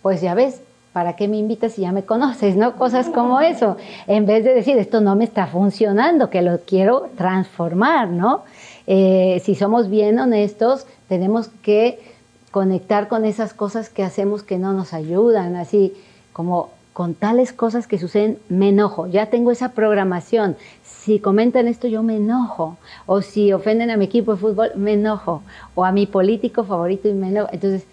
Pues 0.00 0.22
ya 0.22 0.34
ves, 0.34 0.62
¿para 0.94 1.14
qué 1.14 1.28
me 1.28 1.36
invitas 1.36 1.72
si 1.72 1.82
ya 1.82 1.92
me 1.92 2.04
conoces? 2.04 2.56
¿No? 2.56 2.76
Cosas 2.76 3.10
como 3.10 3.42
eso. 3.42 3.76
En 4.06 4.24
vez 4.24 4.42
de 4.42 4.54
decir, 4.54 4.78
esto 4.78 5.02
no 5.02 5.16
me 5.16 5.24
está 5.24 5.46
funcionando, 5.46 6.30
que 6.30 6.40
lo 6.40 6.60
quiero 6.60 7.10
transformar, 7.18 8.08
¿no? 8.08 8.44
Eh, 8.86 9.42
si 9.44 9.54
somos 9.54 9.90
bien 9.90 10.18
honestos, 10.18 10.86
tenemos 11.06 11.48
que 11.62 12.09
conectar 12.50 13.08
con 13.08 13.24
esas 13.24 13.54
cosas 13.54 13.88
que 13.88 14.02
hacemos 14.02 14.42
que 14.42 14.58
no 14.58 14.72
nos 14.72 14.92
ayudan, 14.92 15.56
así 15.56 15.94
como 16.32 16.70
con 16.92 17.14
tales 17.14 17.52
cosas 17.52 17.86
que 17.86 17.98
suceden, 17.98 18.38
me 18.48 18.70
enojo, 18.70 19.06
ya 19.06 19.26
tengo 19.26 19.52
esa 19.52 19.72
programación. 19.72 20.56
Si 20.84 21.18
comentan 21.18 21.68
esto, 21.68 21.88
yo 21.88 22.02
me 22.02 22.16
enojo. 22.16 22.76
O 23.06 23.22
si 23.22 23.52
ofenden 23.52 23.90
a 23.90 23.96
mi 23.96 24.04
equipo 24.04 24.32
de 24.32 24.38
fútbol, 24.38 24.72
me 24.76 24.94
enojo. 24.94 25.42
O 25.74 25.84
a 25.84 25.92
mi 25.92 26.06
político 26.06 26.64
favorito 26.64 27.08
y 27.08 27.14
me 27.14 27.28
enojo. 27.28 27.48
Entonces, 27.52 27.84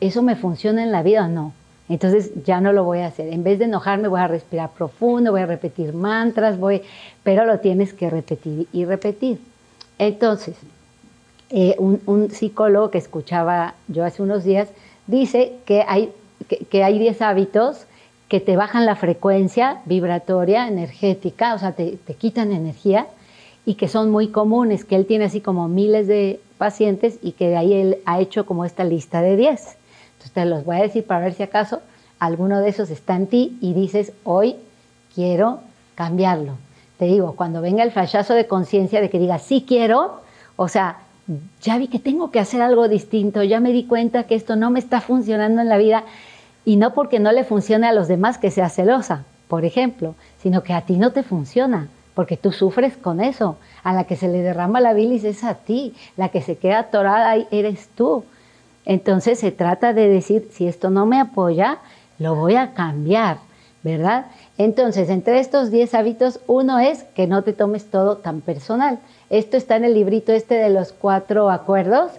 ¿eso 0.00 0.22
me 0.22 0.36
funciona 0.36 0.82
en 0.82 0.92
la 0.92 1.02
vida 1.02 1.26
o 1.26 1.28
no? 1.28 1.52
Entonces 1.88 2.30
ya 2.44 2.60
no 2.60 2.72
lo 2.72 2.84
voy 2.84 3.00
a 3.00 3.08
hacer. 3.08 3.32
En 3.32 3.44
vez 3.44 3.58
de 3.58 3.66
enojarme, 3.66 4.08
voy 4.08 4.20
a 4.20 4.28
respirar 4.28 4.70
profundo, 4.70 5.32
voy 5.32 5.42
a 5.42 5.46
repetir 5.46 5.92
mantras, 5.92 6.58
voy, 6.58 6.82
pero 7.22 7.44
lo 7.44 7.60
tienes 7.60 7.92
que 7.92 8.10
repetir 8.10 8.66
y 8.72 8.84
repetir. 8.84 9.38
Entonces, 9.98 10.56
eh, 11.50 11.76
un, 11.78 12.30
psicólogo 12.30 12.90
que 12.90 12.98
escuchaba 12.98 13.74
yo 13.88 14.04
hace 14.04 14.22
unos 14.22 14.44
días 14.44 14.68
dice 15.06 15.52
que 15.64 15.84
hay, 15.86 16.12
que, 16.70 16.82
hay 16.82 16.98
10 16.98 17.22
hábitos 17.22 17.86
que 18.28 18.40
te 18.40 18.56
bajan 18.56 18.86
la 18.86 18.96
frecuencia 18.96 19.80
vibratoria, 19.84 20.66
energética, 20.66 21.54
o 21.54 21.58
sea, 21.58 21.72
te, 21.72 21.96
te 22.04 22.14
quitan 22.14 22.50
energía 22.50 23.06
y 23.64 23.74
que 23.74 23.88
son 23.88 24.10
muy 24.10 24.28
comunes, 24.28 24.84
que 24.84 24.96
él 24.96 25.06
tiene 25.06 25.26
así 25.26 25.40
como 25.40 25.68
miles 25.68 26.06
de 26.08 26.40
pacientes 26.58 27.18
y 27.22 27.32
que 27.32 27.48
de 27.48 27.56
ahí 27.56 27.72
él 27.74 27.98
ha 28.06 28.20
hecho 28.20 28.46
como 28.46 28.64
esta 28.64 28.84
lista 28.84 29.20
de 29.22 29.36
10. 29.36 29.76
Entonces 30.12 30.32
te 30.32 30.44
los 30.44 30.64
voy 30.64 30.76
a 30.76 30.82
decir 30.82 31.04
para 31.04 31.20
ver 31.20 31.34
si 31.34 31.42
acaso 31.42 31.80
alguno 32.18 32.60
de 32.60 32.68
esos 32.68 32.90
está 32.90 33.16
en 33.16 33.26
ti 33.26 33.58
y 33.60 33.74
dices, 33.74 34.12
hoy 34.24 34.56
quiero 35.14 35.60
cambiarlo. 35.94 36.54
Te 36.98 37.04
digo, 37.06 37.34
cuando 37.36 37.60
venga 37.60 37.82
el 37.82 37.92
flashazo 37.92 38.34
de 38.34 38.46
conciencia 38.46 39.00
de 39.00 39.10
que 39.10 39.18
digas, 39.18 39.42
sí 39.42 39.64
quiero, 39.66 40.20
o 40.56 40.68
sea, 40.68 40.98
ya 41.60 41.78
vi 41.78 41.88
que 41.88 41.98
tengo 41.98 42.30
que 42.30 42.40
hacer 42.40 42.62
algo 42.62 42.88
distinto, 42.88 43.42
ya 43.42 43.60
me 43.60 43.72
di 43.72 43.84
cuenta 43.84 44.24
que 44.24 44.34
esto 44.34 44.56
no 44.56 44.70
me 44.70 44.78
está 44.78 45.00
funcionando 45.00 45.60
en 45.60 45.68
la 45.68 45.76
vida 45.76 46.04
y 46.64 46.76
no 46.76 46.94
porque 46.94 47.18
no 47.18 47.32
le 47.32 47.44
funcione 47.44 47.86
a 47.86 47.92
los 47.92 48.08
demás 48.08 48.38
que 48.38 48.50
sea 48.50 48.68
celosa, 48.68 49.24
por 49.48 49.64
ejemplo, 49.64 50.14
sino 50.42 50.62
que 50.62 50.72
a 50.72 50.82
ti 50.82 50.96
no 50.96 51.12
te 51.12 51.22
funciona, 51.22 51.88
porque 52.14 52.36
tú 52.36 52.52
sufres 52.52 52.96
con 52.96 53.20
eso. 53.20 53.56
A 53.84 53.92
la 53.92 54.04
que 54.04 54.16
se 54.16 54.26
le 54.26 54.42
derrama 54.42 54.80
la 54.80 54.94
bilis 54.94 55.22
es 55.24 55.44
a 55.44 55.54
ti, 55.54 55.94
la 56.16 56.30
que 56.30 56.42
se 56.42 56.56
queda 56.56 56.80
atorada 56.80 57.30
ahí 57.30 57.46
eres 57.50 57.88
tú. 57.94 58.24
Entonces 58.84 59.38
se 59.38 59.52
trata 59.52 59.92
de 59.92 60.08
decir, 60.08 60.48
si 60.52 60.66
esto 60.66 60.90
no 60.90 61.06
me 61.06 61.20
apoya, 61.20 61.78
lo 62.18 62.34
voy 62.34 62.56
a 62.56 62.72
cambiar, 62.72 63.38
¿verdad? 63.82 64.26
Entonces, 64.58 65.10
entre 65.10 65.38
estos 65.38 65.70
10 65.70 65.94
hábitos, 65.94 66.40
uno 66.46 66.78
es 66.78 67.02
que 67.02 67.26
no 67.26 67.42
te 67.42 67.52
tomes 67.52 67.90
todo 67.90 68.16
tan 68.16 68.40
personal. 68.40 68.98
Esto 69.30 69.56
está 69.56 69.76
en 69.76 69.84
el 69.84 69.94
librito 69.94 70.32
este 70.32 70.54
de 70.54 70.70
los 70.70 70.92
cuatro 70.92 71.50
acuerdos. 71.50 72.12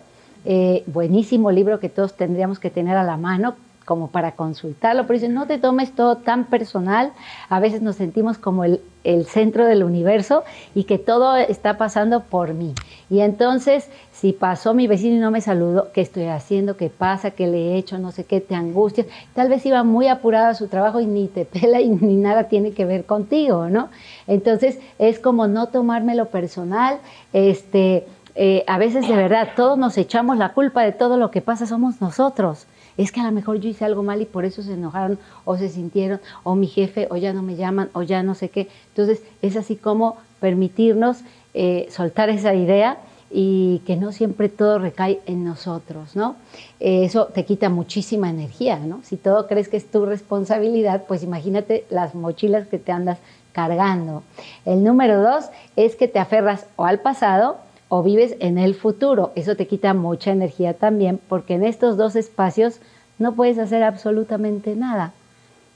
Eh, 0.45 0.83
buenísimo 0.87 1.51
libro 1.51 1.79
que 1.79 1.89
todos 1.89 2.13
tendríamos 2.13 2.59
que 2.59 2.69
tener 2.69 2.97
a 2.97 3.03
la 3.03 3.17
mano 3.17 3.55
como 3.87 4.09
para 4.09 4.33
consultarlo, 4.33 5.07
pero 5.07 5.17
dice, 5.17 5.29
no 5.29 5.47
te 5.47 5.59
tomes 5.59 5.93
todo 5.93 6.17
tan 6.17 6.43
personal, 6.43 7.13
a 7.47 7.61
veces 7.61 7.81
nos 7.81 7.95
sentimos 7.95 8.37
como 8.37 8.65
el, 8.65 8.81
centro 9.29 9.65
del 9.65 9.85
universo 9.85 10.43
y 10.75 10.83
que 10.83 10.97
todo 10.97 11.37
está 11.37 11.77
pasando 11.77 12.23
por 12.23 12.53
mí. 12.53 12.73
Y 13.09 13.21
entonces, 13.21 13.89
si 14.11 14.33
pasó 14.33 14.73
mi 14.73 14.87
vecino 14.87 15.15
y 15.15 15.19
no 15.19 15.31
me 15.31 15.39
saludó, 15.39 15.93
¿qué 15.93 16.01
estoy 16.01 16.25
haciendo? 16.25 16.75
¿Qué 16.75 16.89
pasa? 16.89 17.31
¿Qué 17.31 17.47
le 17.47 17.57
he 17.57 17.77
hecho? 17.77 17.97
No 17.99 18.11
sé 18.11 18.25
qué, 18.25 18.41
te 18.41 18.53
angustias. 18.53 19.07
Tal 19.33 19.47
vez 19.47 19.65
iba 19.65 19.81
muy 19.85 20.09
apurado 20.09 20.47
a 20.47 20.55
su 20.55 20.67
trabajo 20.67 20.99
y 20.99 21.05
ni 21.05 21.29
te 21.29 21.45
pela 21.53 21.79
y 21.79 21.87
ni 21.87 22.17
nada 22.17 22.49
tiene 22.49 22.71
que 22.71 22.83
ver 22.83 23.05
contigo, 23.05 23.69
¿no? 23.69 23.87
Entonces, 24.27 24.77
es 24.99 25.19
como 25.19 25.47
no 25.47 25.67
tomármelo 25.67 26.25
personal, 26.25 26.97
este... 27.31 28.05
Eh, 28.39 28.63
a 28.67 28.77
veces 28.77 29.07
de 29.07 29.15
verdad 29.15 29.47
todos 29.55 29.79
nos 29.79 29.97
echamos 29.97 30.37
la 30.37 30.49
culpa 30.49 30.83
de 30.83 30.91
todo 30.91 31.17
lo 31.17 31.31
que 31.31 31.41
pasa, 31.41 31.65
somos 31.65 32.01
nosotros 32.01 32.67
es 32.97 33.11
que 33.11 33.21
a 33.21 33.23
lo 33.23 33.31
mejor 33.31 33.59
yo 33.59 33.69
hice 33.69 33.85
algo 33.85 34.03
mal 34.03 34.21
y 34.21 34.25
por 34.25 34.45
eso 34.45 34.61
se 34.61 34.73
enojaron 34.73 35.19
o 35.45 35.57
se 35.57 35.69
sintieron, 35.69 36.19
o 36.43 36.55
mi 36.55 36.67
jefe, 36.67 37.07
o 37.09 37.17
ya 37.17 37.33
no 37.33 37.43
me 37.43 37.55
llaman, 37.55 37.89
o 37.93 38.03
ya 38.03 38.23
no 38.23 38.35
sé 38.35 38.49
qué. 38.49 38.67
Entonces 38.89 39.21
es 39.41 39.55
así 39.55 39.75
como 39.75 40.17
permitirnos 40.39 41.19
eh, 41.53 41.87
soltar 41.91 42.29
esa 42.29 42.53
idea 42.53 42.97
y 43.29 43.81
que 43.85 43.97
no 43.97 44.11
siempre 44.11 44.47
todo 44.49 44.79
recae 44.79 45.19
en 45.25 45.43
nosotros, 45.43 46.15
¿no? 46.15 46.35
Eh, 46.79 47.03
eso 47.03 47.25
te 47.25 47.45
quita 47.45 47.69
muchísima 47.69 48.29
energía, 48.29 48.79
¿no? 48.79 49.01
Si 49.03 49.17
todo 49.17 49.47
crees 49.47 49.67
que 49.67 49.77
es 49.77 49.91
tu 49.91 50.05
responsabilidad, 50.05 51.03
pues 51.07 51.23
imagínate 51.23 51.85
las 51.89 52.15
mochilas 52.15 52.67
que 52.67 52.79
te 52.79 52.91
andas 52.91 53.17
cargando. 53.51 54.23
El 54.65 54.83
número 54.83 55.21
dos 55.21 55.45
es 55.75 55.95
que 55.95 56.07
te 56.07 56.19
aferras 56.19 56.67
o 56.75 56.85
al 56.85 56.99
pasado 56.99 57.57
o 57.89 58.03
vives 58.03 58.35
en 58.39 58.57
el 58.57 58.75
futuro. 58.75 59.31
Eso 59.35 59.55
te 59.55 59.67
quita 59.67 59.93
mucha 59.93 60.31
energía 60.31 60.73
también 60.73 61.19
porque 61.29 61.55
en 61.55 61.63
estos 61.63 61.97
dos 61.97 62.15
espacios 62.15 62.79
no 63.19 63.33
puedes 63.33 63.57
hacer 63.57 63.83
absolutamente 63.83 64.75
nada. 64.75 65.13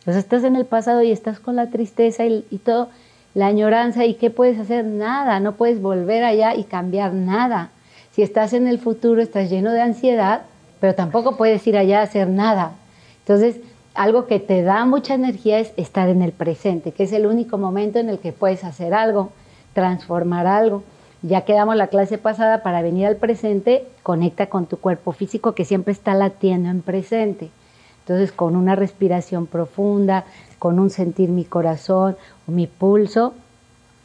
O 0.06 0.12
sea, 0.12 0.20
estás 0.20 0.44
en 0.44 0.56
el 0.56 0.66
pasado 0.66 1.02
y 1.04 1.12
estás 1.12 1.40
con 1.40 1.56
la 1.56 1.70
tristeza 1.70 2.26
y, 2.26 2.42
todo, 2.64 2.90
la 3.34 3.48
añoranza 3.48 4.06
y 4.06 4.16
¿qué 4.16 4.30
puedes 4.30 4.60
hacer? 4.60 4.84
Nada, 4.86 5.40
no 5.40 5.54
puedes 5.54 5.82
volver 5.82 6.24
allá 6.24 6.56
y 6.56 6.64
cambiar 6.64 7.14
nada. 7.14 7.70
Si 8.12 8.24
estás 8.24 8.54
en 8.54 8.68
el 8.68 8.80
futuro 8.80 9.22
estás 9.22 9.50
lleno 9.50 9.72
de 9.72 9.82
ansiedad, 9.82 10.42
pero 10.80 10.96
tampoco 10.96 11.38
puedes 11.38 11.66
ir 11.68 11.78
allá 11.78 12.00
a 12.00 12.04
hacer 12.04 12.28
nada. 12.28 12.74
Entonces, 13.20 13.58
algo 13.94 14.26
que 14.26 14.40
te 14.40 14.64
da 14.64 14.86
mucha 14.86 15.14
energía 15.14 15.60
es 15.60 15.72
estar 15.78 16.10
en 16.10 16.22
el 16.22 16.32
presente, 16.32 16.92
que 16.92 17.04
es 17.04 17.14
el 17.14 17.26
único 17.26 17.58
momento 17.58 18.00
en 18.00 18.10
el 18.10 18.20
que 18.20 18.32
puedes 18.32 18.64
hacer 18.64 18.94
algo, 18.94 19.32
transformar 19.74 20.48
algo. 20.48 20.84
Ya 21.24 21.42
quedamos 21.42 21.76
la 21.76 21.88
clase 21.88 22.18
pasada 22.18 22.64
para 22.64 22.82
venir 22.82 23.06
al 23.06 23.16
presente, 23.16 23.86
conecta 24.02 24.48
con 24.48 24.66
tu 24.66 24.78
cuerpo 24.78 25.12
físico 25.12 25.54
que 25.54 25.66
siempre 25.66 25.94
está 25.94 26.16
latiendo 26.16 26.70
en 26.70 26.82
presente. 26.82 27.52
Entonces, 28.00 28.32
con 28.32 28.56
una 28.56 28.76
respiración 28.76 29.46
profunda, 29.46 30.26
con 30.58 30.80
un 30.80 30.90
sentir 30.90 31.30
mi 31.30 31.46
corazón 31.46 32.18
o 32.48 32.52
mi 32.52 32.66
pulso, 32.66 33.36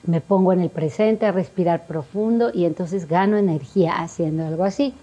me 0.06 0.20
pongo 0.20 0.52
en 0.52 0.60
el 0.60 0.68
presente 0.68 1.26
a 1.26 1.32
respirar 1.32 1.86
profundo 1.86 2.50
y 2.52 2.64
entonces 2.64 3.08
gano 3.08 3.36
energía 3.36 3.94
haciendo 3.96 4.46
algo 4.46 4.64
así. 4.64 4.94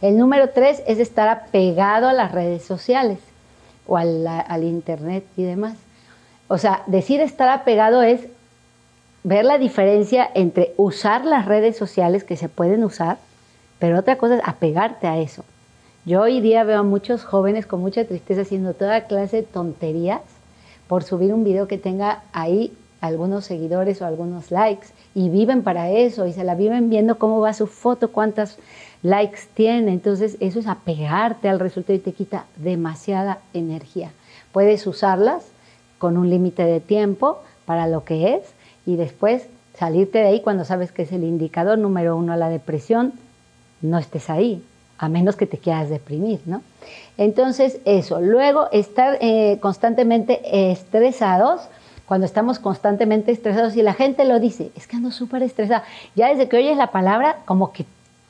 El 0.00 0.18
número 0.18 0.50
tres 0.50 0.82
es 0.86 0.98
estar 0.98 1.28
apegado 1.28 2.08
a 2.08 2.12
las 2.12 2.32
redes 2.32 2.64
sociales 2.64 3.18
o 3.86 3.96
al, 3.96 4.26
al 4.26 4.64
internet 4.64 5.24
y 5.36 5.44
demás. 5.44 5.76
O 6.48 6.58
sea, 6.58 6.82
decir 6.86 7.20
estar 7.20 7.50
apegado 7.50 8.02
es 8.02 8.26
ver 9.28 9.44
la 9.44 9.58
diferencia 9.58 10.26
entre 10.34 10.72
usar 10.78 11.26
las 11.26 11.44
redes 11.44 11.76
sociales 11.76 12.24
que 12.24 12.38
se 12.38 12.48
pueden 12.48 12.82
usar, 12.82 13.18
pero 13.78 13.98
otra 13.98 14.16
cosa 14.16 14.36
es 14.36 14.42
apegarte 14.42 15.06
a 15.06 15.18
eso. 15.18 15.44
Yo 16.06 16.22
hoy 16.22 16.40
día 16.40 16.64
veo 16.64 16.78
a 16.78 16.82
muchos 16.82 17.24
jóvenes 17.24 17.66
con 17.66 17.80
mucha 17.80 18.06
tristeza 18.06 18.40
haciendo 18.40 18.72
toda 18.72 19.06
clase 19.06 19.36
de 19.36 19.42
tonterías 19.42 20.22
por 20.86 21.04
subir 21.04 21.34
un 21.34 21.44
video 21.44 21.68
que 21.68 21.76
tenga 21.76 22.22
ahí 22.32 22.72
algunos 23.02 23.44
seguidores 23.44 24.00
o 24.00 24.06
algunos 24.06 24.50
likes 24.50 24.88
y 25.14 25.28
viven 25.28 25.62
para 25.62 25.90
eso 25.90 26.26
y 26.26 26.32
se 26.32 26.42
la 26.42 26.54
viven 26.54 26.88
viendo 26.88 27.18
cómo 27.18 27.38
va 27.40 27.52
su 27.52 27.66
foto, 27.66 28.10
cuántas 28.10 28.56
likes 29.02 29.40
tiene. 29.52 29.92
Entonces 29.92 30.38
eso 30.40 30.58
es 30.58 30.66
apegarte 30.66 31.50
al 31.50 31.60
resultado 31.60 31.98
y 31.98 32.00
te 32.00 32.12
quita 32.12 32.46
demasiada 32.56 33.40
energía. 33.52 34.10
Puedes 34.52 34.86
usarlas 34.86 35.44
con 35.98 36.16
un 36.16 36.30
límite 36.30 36.64
de 36.64 36.80
tiempo 36.80 37.40
para 37.66 37.86
lo 37.86 38.04
que 38.04 38.36
es 38.36 38.57
y 38.88 38.96
después 38.96 39.42
salirte 39.78 40.16
de 40.16 40.28
ahí 40.28 40.40
cuando 40.40 40.64
sabes 40.64 40.92
que 40.92 41.02
es 41.02 41.12
el 41.12 41.22
indicador 41.22 41.76
número 41.76 42.16
uno 42.16 42.32
a 42.32 42.38
la 42.38 42.48
depresión, 42.48 43.12
no 43.82 43.98
estés 43.98 44.30
ahí, 44.30 44.64
a 44.96 45.10
menos 45.10 45.36
que 45.36 45.46
te 45.46 45.58
quieras 45.58 45.90
deprimir, 45.90 46.40
¿no? 46.46 46.62
Entonces, 47.18 47.80
eso. 47.84 48.22
Luego, 48.22 48.70
estar 48.72 49.18
eh, 49.20 49.58
constantemente 49.60 50.70
estresados, 50.70 51.60
cuando 52.06 52.24
estamos 52.24 52.58
constantemente 52.58 53.30
estresados 53.30 53.76
y 53.76 53.82
la 53.82 53.92
gente 53.92 54.24
lo 54.24 54.40
dice, 54.40 54.70
es 54.74 54.86
que 54.86 54.96
ando 54.96 55.10
súper 55.10 55.42
estresada. 55.42 55.84
Ya 56.16 56.28
desde 56.28 56.48
que 56.48 56.56
oyes 56.56 56.78
la 56.78 56.90
palabra, 56.90 57.40
como 57.44 57.72
que 57.72 57.84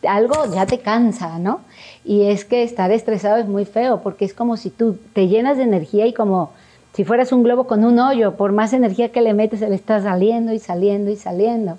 algo 0.08 0.52
ya 0.52 0.66
te 0.66 0.80
cansa, 0.80 1.38
¿no? 1.38 1.60
Y 2.04 2.24
es 2.24 2.44
que 2.44 2.64
estar 2.64 2.90
estresado 2.90 3.36
es 3.36 3.46
muy 3.46 3.64
feo, 3.64 4.00
porque 4.02 4.24
es 4.24 4.34
como 4.34 4.56
si 4.56 4.70
tú 4.70 4.98
te 5.12 5.28
llenas 5.28 5.56
de 5.56 5.62
energía 5.62 6.08
y 6.08 6.12
como 6.12 6.50
si 6.98 7.04
fueras 7.04 7.30
un 7.30 7.44
globo 7.44 7.68
con 7.68 7.84
un 7.84 8.00
hoyo, 8.00 8.34
por 8.34 8.50
más 8.50 8.72
energía 8.72 9.12
que 9.12 9.20
le 9.20 9.32
metes, 9.32 9.60
le 9.60 9.72
está 9.72 10.02
saliendo 10.02 10.52
y 10.52 10.58
saliendo 10.58 11.12
y 11.12 11.16
saliendo. 11.16 11.78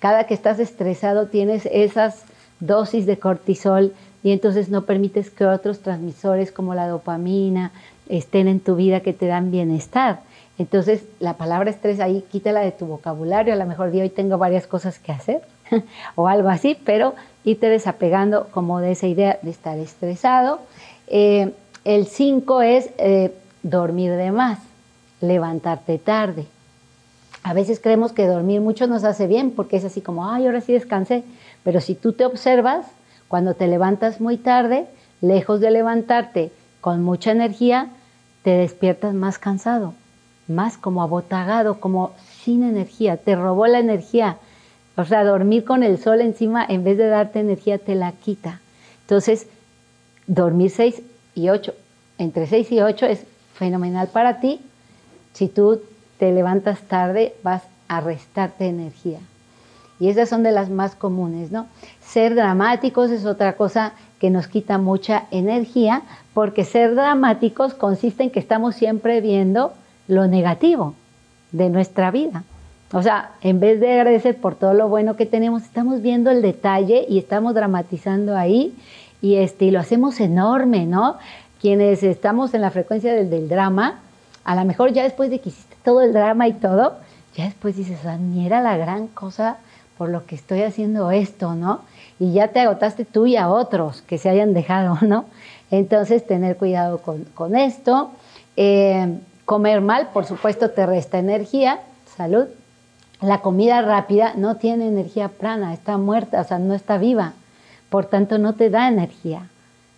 Cada 0.00 0.24
que 0.24 0.34
estás 0.34 0.58
estresado 0.58 1.26
tienes 1.26 1.68
esas 1.70 2.24
dosis 2.58 3.06
de 3.06 3.16
cortisol 3.16 3.92
y 4.24 4.32
entonces 4.32 4.68
no 4.68 4.82
permites 4.82 5.30
que 5.30 5.46
otros 5.46 5.82
transmisores 5.82 6.50
como 6.50 6.74
la 6.74 6.88
dopamina, 6.88 7.70
estén 8.08 8.48
en 8.48 8.58
tu 8.58 8.74
vida 8.74 9.02
que 9.02 9.12
te 9.12 9.28
dan 9.28 9.52
bienestar. 9.52 10.18
Entonces, 10.58 11.04
la 11.20 11.34
palabra 11.34 11.70
estrés 11.70 12.00
ahí 12.00 12.24
quítala 12.32 12.58
de 12.62 12.72
tu 12.72 12.86
vocabulario. 12.86 13.52
A 13.52 13.56
lo 13.56 13.66
mejor 13.66 13.92
de 13.92 14.02
hoy 14.02 14.08
tengo 14.08 14.36
varias 14.36 14.66
cosas 14.66 14.98
que 14.98 15.12
hacer 15.12 15.42
o 16.16 16.26
algo 16.26 16.48
así, 16.48 16.76
pero 16.84 17.14
irte 17.44 17.68
desapegando 17.68 18.48
como 18.50 18.80
de 18.80 18.90
esa 18.90 19.06
idea 19.06 19.38
de 19.42 19.50
estar 19.52 19.78
estresado. 19.78 20.58
Eh, 21.06 21.52
el 21.84 22.06
5 22.06 22.62
es 22.62 22.90
eh, 22.98 23.30
dormir 23.62 24.12
de 24.12 24.32
más, 24.32 24.58
levantarte 25.20 25.98
tarde. 25.98 26.46
A 27.42 27.52
veces 27.52 27.80
creemos 27.80 28.12
que 28.12 28.26
dormir 28.26 28.60
mucho 28.60 28.86
nos 28.86 29.04
hace 29.04 29.26
bien 29.26 29.52
porque 29.52 29.76
es 29.76 29.84
así 29.84 30.00
como, 30.00 30.28
ay, 30.28 30.46
ahora 30.46 30.60
sí 30.60 30.72
descansé. 30.72 31.24
Pero 31.62 31.80
si 31.80 31.94
tú 31.94 32.12
te 32.12 32.24
observas, 32.24 32.86
cuando 33.28 33.54
te 33.54 33.68
levantas 33.68 34.20
muy 34.20 34.36
tarde, 34.36 34.86
lejos 35.20 35.60
de 35.60 35.70
levantarte 35.70 36.50
con 36.80 37.02
mucha 37.02 37.32
energía, 37.32 37.88
te 38.42 38.50
despiertas 38.50 39.14
más 39.14 39.38
cansado, 39.38 39.94
más 40.48 40.76
como 40.76 41.02
abotagado, 41.02 41.80
como 41.80 42.12
sin 42.42 42.62
energía, 42.62 43.16
te 43.16 43.34
robó 43.34 43.66
la 43.66 43.80
energía. 43.80 44.36
O 44.96 45.04
sea, 45.04 45.24
dormir 45.24 45.64
con 45.64 45.82
el 45.82 45.98
sol 45.98 46.20
encima, 46.20 46.64
en 46.64 46.84
vez 46.84 46.96
de 46.96 47.08
darte 47.08 47.40
energía, 47.40 47.78
te 47.78 47.94
la 47.94 48.12
quita. 48.12 48.60
Entonces, 49.02 49.46
dormir 50.26 50.70
6 50.70 51.02
y 51.34 51.48
8, 51.48 51.74
entre 52.18 52.46
6 52.46 52.72
y 52.72 52.80
8 52.80 53.06
es 53.06 53.26
fenomenal 53.58 54.08
para 54.08 54.40
ti. 54.40 54.60
Si 55.32 55.48
tú 55.48 55.80
te 56.18 56.32
levantas 56.32 56.80
tarde, 56.82 57.34
vas 57.42 57.62
a 57.88 58.00
restarte 58.00 58.66
energía. 58.66 59.18
Y 59.98 60.08
esas 60.08 60.28
son 60.28 60.42
de 60.42 60.52
las 60.52 60.68
más 60.68 60.94
comunes, 60.94 61.50
¿no? 61.50 61.66
Ser 62.02 62.34
dramáticos 62.34 63.10
es 63.10 63.24
otra 63.24 63.54
cosa 63.54 63.92
que 64.18 64.30
nos 64.30 64.46
quita 64.46 64.78
mucha 64.78 65.24
energía, 65.30 66.02
porque 66.34 66.64
ser 66.64 66.94
dramáticos 66.94 67.74
consiste 67.74 68.22
en 68.22 68.30
que 68.30 68.40
estamos 68.40 68.74
siempre 68.74 69.20
viendo 69.20 69.72
lo 70.08 70.26
negativo 70.26 70.94
de 71.52 71.70
nuestra 71.70 72.10
vida. 72.10 72.44
O 72.92 73.02
sea, 73.02 73.32
en 73.40 73.58
vez 73.58 73.80
de 73.80 73.92
agradecer 73.92 74.36
por 74.36 74.54
todo 74.54 74.74
lo 74.74 74.88
bueno 74.88 75.16
que 75.16 75.26
tenemos, 75.26 75.62
estamos 75.62 76.02
viendo 76.02 76.30
el 76.30 76.40
detalle 76.40 77.04
y 77.08 77.18
estamos 77.18 77.54
dramatizando 77.54 78.36
ahí 78.36 78.74
y, 79.20 79.36
este, 79.36 79.70
lo 79.72 79.80
hacemos 79.80 80.20
enorme, 80.20 80.86
¿no? 80.86 81.16
Quienes 81.60 82.02
estamos 82.02 82.54
en 82.54 82.60
la 82.60 82.70
frecuencia 82.70 83.14
del, 83.14 83.48
drama, 83.48 84.00
a 84.44 84.54
lo 84.54 84.64
mejor 84.64 84.92
ya 84.92 85.02
después 85.02 85.30
de 85.30 85.40
que 85.40 85.48
hiciste 85.48 85.76
todo 85.84 86.02
el 86.02 86.12
drama 86.12 86.48
y 86.48 86.52
todo, 86.52 86.94
ya 87.36 87.44
después 87.44 87.76
dices, 87.76 88.04
ah, 88.04 88.16
ni 88.16 88.46
era 88.46 88.60
la 88.60 88.76
gran 88.76 89.08
cosa 89.08 89.58
por 89.98 90.10
lo 90.10 90.26
que 90.26 90.34
estoy 90.34 90.62
haciendo 90.62 91.10
esto, 91.10 91.54
¿no? 91.54 91.80
Y 92.18 92.32
ya 92.32 92.48
te 92.48 92.60
agotaste 92.60 93.04
tú 93.04 93.26
y 93.26 93.36
a 93.36 93.48
otros 93.48 94.02
que 94.02 94.18
se 94.18 94.28
hayan 94.28 94.54
dejado, 94.54 94.98
¿no? 95.06 95.24
Entonces, 95.70 96.26
tener 96.26 96.56
cuidado 96.56 96.98
con, 96.98 97.56
esto. 97.56 98.10
Eh, 98.56 99.18
comer 99.44 99.80
mal, 99.80 100.08
por 100.12 100.26
supuesto, 100.26 100.70
te 100.70 100.86
resta 100.86 101.18
energía, 101.18 101.80
salud. 102.16 102.46
La 103.20 103.40
comida 103.40 103.80
rápida 103.82 104.34
no 104.36 104.56
tiene 104.56 104.88
energía 104.88 105.28
prana, 105.28 105.72
está 105.72 105.96
muerta, 105.96 106.40
o 106.40 106.44
sea, 106.44 106.58
no 106.58 106.74
está 106.74 106.98
viva. 106.98 107.32
Por 107.88 108.06
tanto, 108.06 108.38
no 108.38 108.54
te 108.54 108.68
da 108.68 108.88
energía. 108.88 109.48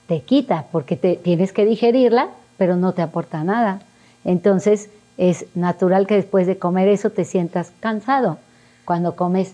Te 0.08 0.22
quita 0.22 0.66
porque 0.72 0.96
te, 0.96 1.14
tienes 1.14 1.52
que 1.52 1.64
digerirla, 1.64 2.30
pero 2.56 2.76
no 2.76 2.92
te 2.94 3.02
aporta 3.02 3.44
nada. 3.44 3.80
Entonces, 4.24 4.90
es 5.18 5.46
natural 5.54 6.06
que 6.06 6.14
después 6.14 6.46
de 6.46 6.58
comer 6.58 6.88
eso 6.88 7.10
te 7.10 7.24
sientas 7.24 7.70
cansado. 7.78 8.38
Cuando 8.84 9.14
comes 9.14 9.52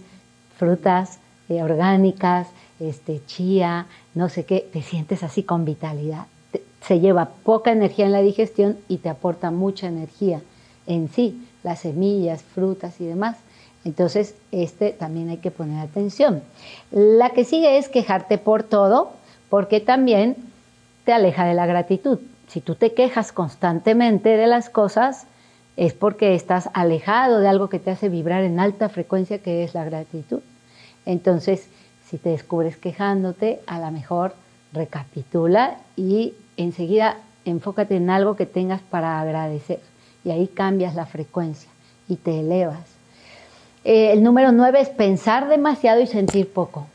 frutas 0.57 1.19
eh, 1.49 1.63
orgánicas, 1.63 2.47
este, 2.81 3.21
chía, 3.27 3.87
no 4.15 4.29
sé 4.29 4.45
qué, 4.45 4.67
te 4.73 4.81
sientes 4.81 5.23
así 5.23 5.43
con 5.43 5.65
vitalidad. 5.65 6.27
se 6.87 7.01
lleva 7.01 7.31
poca 7.45 7.73
energía 7.73 8.07
en 8.07 8.13
la 8.13 8.21
digestión 8.21 8.77
y 8.89 8.99
te 8.99 9.09
aporta 9.09 9.51
mucha 9.51 9.89
energía 9.89 10.41
en 10.87 11.09
sí, 11.09 11.47
las 11.63 11.81
semillas, 11.81 12.43
frutas 12.43 13.01
y 13.01 13.07
demás. 13.07 13.37
Entonces, 13.85 14.35
este 14.53 14.91
también 14.91 15.29
hay 15.29 15.39
que 15.39 15.51
poner 15.51 15.81
atención. 15.81 16.43
La 16.91 17.31
que 17.31 17.45
sigue 17.45 17.79
es 17.79 17.89
quejarte 17.89 18.39
por 18.39 18.63
todo, 18.63 19.12
porque 19.48 19.80
también 19.80 20.37
te 21.04 21.12
aleja 21.12 21.44
de 21.44 21.54
la 21.54 21.66
gratitud. 21.66 22.18
Si 22.48 22.61
tú 22.61 22.74
te 22.74 22.92
quejas 22.94 23.33
constantemente 23.33 24.37
de 24.37 24.46
las 24.46 24.68
cosas, 24.68 25.26
es 25.76 25.92
porque 25.92 26.35
estás 26.35 26.70
alejado 26.72 27.40
de 27.40 27.48
algo 27.48 27.68
que 27.68 27.78
te 27.78 27.90
hace 27.90 28.09
vibrar 28.09 28.44
en 28.44 28.61
alta 28.61 28.88
frecuencia, 28.88 29.38
que 29.38 29.64
es 29.64 29.74
la 29.74 29.85
gratitud. 29.85 30.40
Entonces, 31.07 31.66
si 32.09 32.18
te 32.18 32.30
descubres 32.30 32.76
quejándote, 32.76 33.61
a 33.66 33.78
lo 33.78 33.90
mejor 33.90 34.35
recapitula 34.72 35.76
y 35.96 36.35
enseguida 36.57 37.16
enfócate 37.44 37.96
en 37.96 38.11
algo 38.11 38.37
que 38.37 38.46
tengas 38.46 38.80
para 38.83 39.20
agradecer. 39.20 39.80
Y 40.24 40.30
ahí 40.30 40.46
cambias 40.46 40.94
la 40.94 41.07
frecuencia 41.07 41.68
y 42.09 42.16
te 42.16 42.40
elevas. 42.40 42.94
Eh, 43.85 44.12
el 44.12 44.22
número 44.22 44.52
nueve 44.52 44.80
es 44.80 44.88
pensar 44.88 45.48
demasiado 45.48 46.00
y 46.00 46.07
sentir 46.07 46.50
poco. 46.52 46.87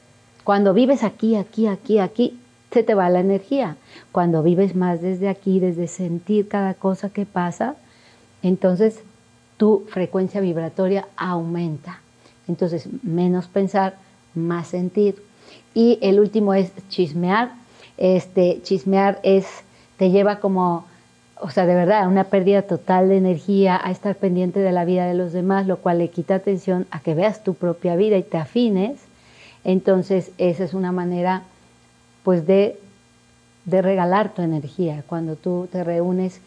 Cuando 0.44 0.74
vives 0.74 1.04
aquí, 1.04 1.36
aquí, 1.36 1.68
aquí, 1.68 2.00
aquí, 2.00 2.40
se 2.72 2.84
te 2.84 2.94
va 2.94 3.10
la 3.10 3.20
energía. 3.20 3.78
Cuando 4.12 4.44
vives 4.44 4.76
más 4.76 5.02
desde 5.02 5.30
aquí, 5.30 5.60
desde 5.60 5.88
sentir 5.88 6.48
cada 6.48 6.74
cosa 6.74 7.10
que 7.10 7.26
pasa, 7.26 7.76
entonces 8.44 9.00
tu 9.58 9.86
frecuencia 9.90 10.42
vibratoria 10.42 11.08
aumenta. 11.18 12.00
Entonces, 12.48 12.88
menos 13.04 13.48
pensar, 13.48 13.96
más 14.34 14.70
sentir. 14.70 15.16
Y 15.74 16.00
el 16.02 16.20
último 16.20 16.54
es 16.54 16.72
chismear. 16.90 17.52
Este, 17.98 18.62
chismear 18.64 19.20
es, 19.24 19.46
te 19.98 20.12
lleva 20.12 20.40
como, 20.40 20.86
o 21.42 21.50
sea, 21.50 21.66
de 21.66 21.76
verdad, 21.76 22.04
a 22.04 22.08
una 22.08 22.24
pérdida 22.26 22.62
total 22.62 23.10
de 23.10 23.18
energía, 23.18 23.80
a 23.84 23.92
estar 23.92 24.16
pendiente 24.16 24.60
de 24.60 24.72
la 24.72 24.86
vida 24.86 25.06
de 25.06 25.14
los 25.14 25.34
demás, 25.34 25.68
lo 25.68 25.78
cual 25.78 25.98
le 26.00 26.10
quita 26.10 26.36
atención 26.36 26.88
a 26.92 27.02
que 27.02 27.14
veas 27.14 27.44
tu 27.44 27.54
propia 27.54 27.96
vida 27.96 28.18
y 28.18 28.24
te 28.24 28.38
afines. 28.38 29.09
Entonces, 29.64 30.32
esa 30.38 30.64
es 30.64 30.74
una 30.74 30.92
manera, 30.92 31.44
pues, 32.24 32.48
de, 32.48 32.80
de 33.66 33.82
regalar 33.82 34.34
tu 34.34 34.42
energía. 34.42 35.04
Cuando 35.08 35.36
tú 35.36 35.68
te 35.72 35.84
reúnes 35.84 36.42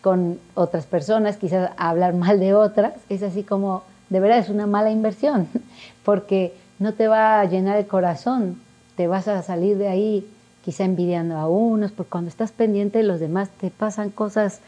con 0.00 0.38
otras 0.54 0.86
personas, 0.86 1.36
quizás 1.36 1.70
hablar 1.76 2.14
mal 2.14 2.40
de 2.40 2.54
otras, 2.54 2.94
es 3.08 3.22
así 3.22 3.42
como, 3.42 3.82
de 4.10 4.20
verdad, 4.20 4.38
es 4.38 4.48
una 4.48 4.66
mala 4.66 4.90
inversión, 4.90 5.48
porque 6.04 6.54
no 6.78 6.94
te 6.94 7.08
va 7.08 7.40
a 7.40 7.44
llenar 7.44 7.76
el 7.76 7.86
corazón, 7.86 8.60
te 8.96 9.06
vas 9.06 9.28
a 9.28 9.42
salir 9.42 9.78
de 9.78 9.88
ahí 9.88 10.26
quizá 10.64 10.84
envidiando 10.84 11.36
a 11.36 11.48
unos, 11.48 11.92
porque 11.92 12.10
cuando 12.10 12.28
estás 12.28 12.52
pendiente 12.52 12.98
de 12.98 13.04
los 13.04 13.20
demás 13.20 13.48
te 13.60 13.70
pasan 13.70 14.10
cosas 14.10 14.60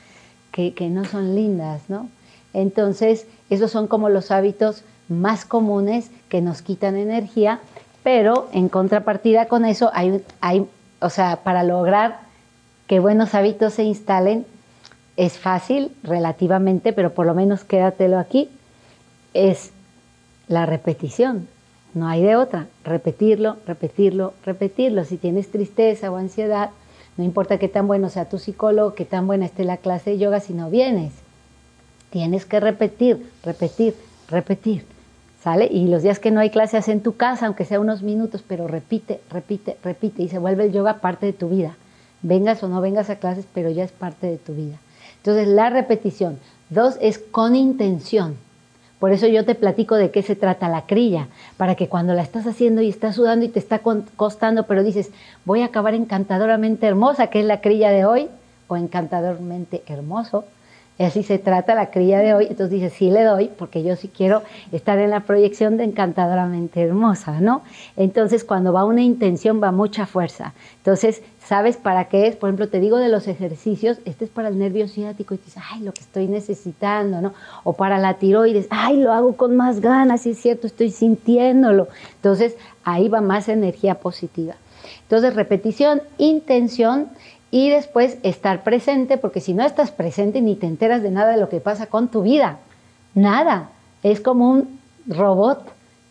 que, 0.52 0.72
que 0.74 0.88
no 0.88 1.04
son 1.04 1.34
lindas, 1.34 1.82
¿no? 1.88 2.08
Entonces, 2.52 3.26
esos 3.48 3.70
son 3.70 3.86
como 3.86 4.08
los 4.08 4.30
hábitos 4.30 4.82
más 5.10 5.44
comunes 5.44 6.10
que 6.28 6.40
nos 6.40 6.62
quitan 6.62 6.96
energía, 6.96 7.60
pero 8.02 8.48
en 8.52 8.68
contrapartida 8.70 9.46
con 9.46 9.66
eso 9.66 9.90
hay, 9.92 10.24
hay, 10.40 10.66
o 11.00 11.10
sea, 11.10 11.36
para 11.36 11.62
lograr 11.64 12.20
que 12.86 13.00
buenos 13.00 13.34
hábitos 13.34 13.74
se 13.74 13.84
instalen, 13.84 14.46
es 15.16 15.38
fácil 15.38 15.92
relativamente, 16.02 16.92
pero 16.92 17.12
por 17.12 17.26
lo 17.26 17.34
menos 17.34 17.64
quédatelo 17.64 18.18
aquí, 18.18 18.48
es 19.34 19.70
la 20.48 20.64
repetición. 20.64 21.46
No 21.92 22.08
hay 22.08 22.22
de 22.22 22.36
otra. 22.36 22.68
Repetirlo, 22.84 23.56
repetirlo, 23.66 24.32
repetirlo. 24.44 25.04
Si 25.04 25.16
tienes 25.16 25.50
tristeza 25.50 26.10
o 26.10 26.16
ansiedad, 26.16 26.70
no 27.16 27.24
importa 27.24 27.58
qué 27.58 27.68
tan 27.68 27.86
bueno 27.86 28.08
sea 28.08 28.28
tu 28.28 28.38
psicólogo, 28.38 28.94
qué 28.94 29.04
tan 29.04 29.26
buena 29.26 29.46
esté 29.46 29.64
la 29.64 29.76
clase 29.76 30.10
de 30.10 30.18
yoga 30.18 30.40
si 30.40 30.54
no 30.54 30.70
vienes. 30.70 31.12
Tienes 32.10 32.46
que 32.46 32.60
repetir, 32.60 33.30
repetir, 33.44 33.94
repetir. 34.28 34.84
¿Sale? 35.42 35.66
Y 35.66 35.88
los 35.88 36.02
días 36.02 36.18
que 36.18 36.30
no 36.30 36.40
hay 36.40 36.50
clase, 36.50 36.78
en 36.90 37.00
tu 37.00 37.16
casa, 37.16 37.46
aunque 37.46 37.64
sea 37.64 37.80
unos 37.80 38.02
minutos, 38.02 38.44
pero 38.46 38.68
repite, 38.68 39.20
repite, 39.30 39.76
repite. 39.82 40.22
Y 40.22 40.28
se 40.28 40.38
vuelve 40.38 40.64
el 40.64 40.72
yoga 40.72 41.00
parte 41.00 41.26
de 41.26 41.32
tu 41.32 41.48
vida. 41.48 41.76
Vengas 42.22 42.62
o 42.62 42.68
no 42.68 42.82
vengas 42.82 43.08
a 43.08 43.16
clases, 43.16 43.46
pero 43.54 43.70
ya 43.70 43.84
es 43.84 43.92
parte 43.92 44.26
de 44.26 44.36
tu 44.36 44.52
vida. 44.54 44.76
Entonces, 45.16 45.48
la 45.48 45.70
repetición. 45.70 46.38
Dos 46.68 46.98
es 47.00 47.18
con 47.18 47.56
intención. 47.56 48.36
Por 48.98 49.12
eso 49.12 49.26
yo 49.26 49.46
te 49.46 49.54
platico 49.54 49.94
de 49.96 50.10
qué 50.10 50.22
se 50.22 50.36
trata 50.36 50.68
la 50.68 50.82
crilla, 50.82 51.28
para 51.56 51.74
que 51.74 51.88
cuando 51.88 52.12
la 52.12 52.20
estás 52.20 52.46
haciendo 52.46 52.82
y 52.82 52.90
estás 52.90 53.16
sudando 53.16 53.46
y 53.46 53.48
te 53.48 53.58
está 53.58 53.80
costando, 54.16 54.64
pero 54.64 54.82
dices, 54.82 55.10
voy 55.46 55.62
a 55.62 55.66
acabar 55.66 55.94
encantadoramente 55.94 56.86
hermosa, 56.86 57.28
que 57.28 57.40
es 57.40 57.46
la 57.46 57.62
crilla 57.62 57.90
de 57.90 58.04
hoy, 58.04 58.28
o 58.68 58.76
encantadoramente 58.76 59.82
hermoso, 59.86 60.44
y 61.00 61.04
así 61.04 61.22
se 61.22 61.38
trata 61.38 61.74
la 61.74 61.90
crilla 61.90 62.18
de 62.18 62.34
hoy. 62.34 62.46
Entonces 62.50 62.72
dices, 62.72 62.92
sí 62.92 63.10
le 63.10 63.24
doy, 63.24 63.50
porque 63.56 63.82
yo 63.82 63.96
sí 63.96 64.10
quiero 64.14 64.42
estar 64.70 64.98
en 64.98 65.08
la 65.08 65.20
proyección 65.20 65.78
de 65.78 65.84
encantadoramente 65.84 66.82
hermosa, 66.82 67.40
¿no? 67.40 67.62
Entonces, 67.96 68.44
cuando 68.44 68.74
va 68.74 68.84
una 68.84 69.00
intención, 69.00 69.62
va 69.62 69.72
mucha 69.72 70.04
fuerza. 70.04 70.52
Entonces, 70.76 71.22
¿sabes 71.42 71.78
para 71.78 72.04
qué 72.08 72.26
es? 72.26 72.36
Por 72.36 72.50
ejemplo, 72.50 72.68
te 72.68 72.80
digo 72.80 72.98
de 72.98 73.08
los 73.08 73.28
ejercicios, 73.28 73.96
este 74.04 74.26
es 74.26 74.30
para 74.30 74.48
el 74.48 74.58
nervio 74.58 74.88
ciático 74.88 75.32
y 75.32 75.38
dices, 75.38 75.62
ay, 75.72 75.80
lo 75.80 75.94
que 75.94 76.02
estoy 76.02 76.26
necesitando, 76.26 77.22
¿no? 77.22 77.32
O 77.64 77.72
para 77.72 77.98
la 77.98 78.18
tiroides, 78.18 78.66
ay, 78.68 78.98
lo 78.98 79.10
hago 79.14 79.38
con 79.38 79.56
más 79.56 79.80
ganas, 79.80 80.20
sí 80.20 80.32
es 80.32 80.38
cierto, 80.38 80.66
estoy 80.66 80.90
sintiéndolo. 80.90 81.88
Entonces, 82.16 82.56
ahí 82.84 83.08
va 83.08 83.22
más 83.22 83.48
energía 83.48 83.94
positiva. 83.94 84.54
Entonces, 85.04 85.34
repetición, 85.34 86.02
intención 86.18 87.08
Y 87.50 87.70
después 87.70 88.18
estar 88.22 88.62
presente, 88.62 89.16
porque 89.16 89.40
si 89.40 89.54
no 89.54 89.64
estás 89.64 89.90
presente 89.90 90.40
ni 90.40 90.54
te 90.54 90.66
enteras 90.66 91.02
de 91.02 91.10
nada 91.10 91.32
de 91.32 91.40
lo 91.40 91.48
que 91.48 91.60
pasa 91.60 91.86
con 91.86 92.08
tu 92.08 92.22
vida. 92.22 92.58
Nada. 93.14 93.70
Es 94.02 94.20
como 94.20 94.50
un 94.50 94.78
robot 95.06 95.60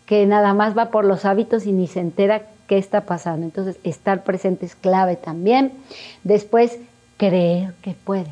que 0.06 0.26
nada 0.26 0.54
más 0.54 0.76
va 0.76 0.90
por 0.90 1.04
los 1.04 1.24
hábitos 1.24 1.66
y 1.66 1.72
ni 1.72 1.86
se 1.86 2.00
entera 2.00 2.42
qué 2.66 2.78
está 2.78 3.02
pasando. 3.02 3.46
Entonces, 3.46 3.78
estar 3.84 4.22
presente 4.22 4.66
es 4.66 4.74
clave 4.74 5.16
también. 5.16 5.72
Después, 6.24 6.78
creer 7.16 7.74
que 7.82 7.92
puedes. 7.92 8.28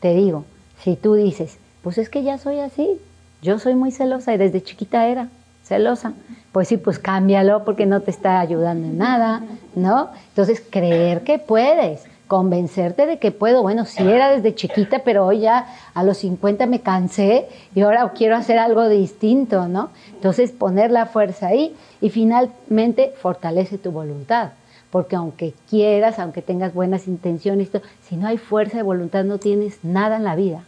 Te 0.00 0.14
digo, 0.14 0.44
si 0.82 0.96
tú 0.96 1.14
dices, 1.14 1.58
pues 1.82 1.98
es 1.98 2.08
que 2.08 2.22
ya 2.22 2.38
soy 2.38 2.58
así, 2.58 3.00
yo 3.40 3.58
soy 3.58 3.74
muy 3.74 3.92
celosa 3.92 4.34
y 4.34 4.38
desde 4.38 4.62
chiquita 4.62 5.08
era 5.08 5.28
celosa, 5.72 6.12
pues 6.52 6.68
sí, 6.68 6.76
pues 6.76 6.98
cámbialo 6.98 7.64
porque 7.64 7.86
no 7.86 8.00
te 8.00 8.10
está 8.10 8.40
ayudando 8.40 8.86
en 8.88 8.98
nada, 8.98 9.42
¿no? 9.74 10.10
Entonces, 10.28 10.62
creer 10.68 11.22
que 11.22 11.38
puedes, 11.38 12.04
convencerte 12.28 13.04
de 13.04 13.18
que 13.18 13.30
puedo, 13.30 13.60
bueno, 13.60 13.84
sí 13.84 14.02
era 14.02 14.30
desde 14.30 14.54
chiquita, 14.54 15.00
pero 15.04 15.26
hoy 15.26 15.40
ya 15.40 15.66
a 15.92 16.02
los 16.02 16.16
50 16.18 16.64
me 16.64 16.80
cansé 16.80 17.46
y 17.74 17.82
ahora 17.82 18.10
quiero 18.14 18.36
hacer 18.36 18.58
algo 18.58 18.88
distinto, 18.88 19.68
¿no? 19.68 19.90
Entonces, 20.14 20.50
poner 20.50 20.90
la 20.90 21.04
fuerza 21.04 21.48
ahí 21.48 21.76
y 22.00 22.08
finalmente 22.08 23.12
fortalece 23.20 23.76
tu 23.76 23.90
voluntad 23.90 24.52
porque 24.90 25.16
aunque 25.16 25.54
quieras, 25.70 26.18
aunque 26.18 26.42
tengas 26.42 26.74
buenas 26.74 27.08
intenciones, 27.08 27.70
si 28.06 28.16
no 28.16 28.28
hay 28.28 28.36
fuerza 28.36 28.76
de 28.76 28.82
voluntad 28.82 29.24
no 29.24 29.38
tienes 29.38 29.82
nada 29.82 30.16
en 30.16 30.24
la 30.24 30.36
vida. 30.36 30.64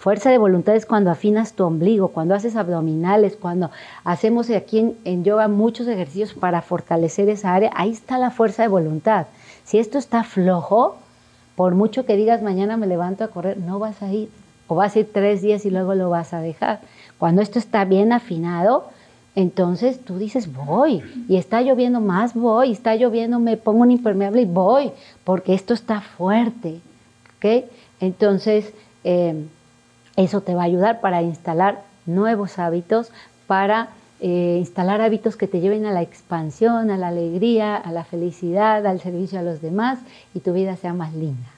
Fuerza 0.00 0.30
de 0.30 0.38
voluntad 0.38 0.74
es 0.76 0.86
cuando 0.86 1.10
afinas 1.10 1.52
tu 1.52 1.62
ombligo, 1.62 2.08
cuando 2.08 2.34
haces 2.34 2.56
abdominales, 2.56 3.36
cuando 3.36 3.70
hacemos 4.02 4.48
aquí 4.48 4.94
en, 5.04 5.24
yoga 5.24 5.46
muchos 5.46 5.86
ejercicios 5.88 6.32
para 6.32 6.62
fortalecer 6.62 7.28
esa 7.28 7.52
área. 7.52 7.70
Ahí 7.76 7.90
está 7.90 8.16
la 8.16 8.30
fuerza 8.30 8.62
de 8.62 8.68
voluntad. 8.68 9.26
Si 9.62 9.78
esto 9.78 9.98
está 9.98 10.24
flojo, 10.24 10.96
por 11.54 11.74
mucho 11.74 12.06
que 12.06 12.16
digas 12.16 12.40
mañana 12.40 12.78
me 12.78 12.86
levanto 12.86 13.24
a 13.24 13.28
correr, 13.28 13.58
no 13.58 13.78
vas 13.78 14.00
a 14.02 14.10
ir. 14.10 14.30
O 14.68 14.74
vas 14.74 14.96
a 14.96 15.00
ir 15.00 15.10
tres 15.12 15.42
días 15.42 15.66
y 15.66 15.70
luego 15.70 15.94
lo 15.94 16.08
vas 16.08 16.32
a 16.32 16.40
dejar. 16.40 16.80
Cuando 17.18 17.42
esto 17.42 17.58
está 17.58 17.84
bien 17.84 18.14
afinado, 18.14 18.88
entonces 19.34 20.02
tú 20.02 20.16
dices, 20.16 20.50
voy, 20.50 21.02
y 21.28 21.36
está 21.36 21.60
lloviendo 21.60 22.00
más, 22.00 22.32
voy, 22.32 22.72
está 22.72 22.96
lloviendo, 22.96 23.38
me 23.38 23.58
pongo 23.58 23.82
un 23.82 23.90
impermeable 23.90 24.40
y 24.40 24.46
voy, 24.46 24.92
porque 25.24 25.52
esto 25.52 25.74
está 25.74 26.00
fuerte. 26.00 26.80
¿ok? 27.36 27.66
Entonces, 28.00 28.72
eh, 29.04 29.44
eso 30.20 30.40
te 30.40 30.54
va 30.54 30.62
a 30.62 30.66
ayudar 30.66 31.00
para 31.00 31.22
instalar 31.22 31.82
nuevos 32.06 32.58
hábitos, 32.58 33.10
para 33.46 33.88
eh, 34.20 34.56
instalar 34.58 35.00
hábitos 35.00 35.36
que 35.36 35.46
te 35.46 35.60
lleven 35.60 35.86
a 35.86 35.92
la 35.92 36.02
expansión, 36.02 36.90
a 36.90 36.96
la 36.96 37.08
alegría, 37.08 37.76
a 37.76 37.90
la 37.92 38.04
felicidad, 38.04 38.86
al 38.86 39.00
servicio 39.00 39.38
a 39.38 39.42
los 39.42 39.62
demás 39.62 39.98
y 40.34 40.40
tu 40.40 40.52
vida 40.52 40.76
sea 40.76 40.92
más 40.92 41.14
linda. 41.14 41.48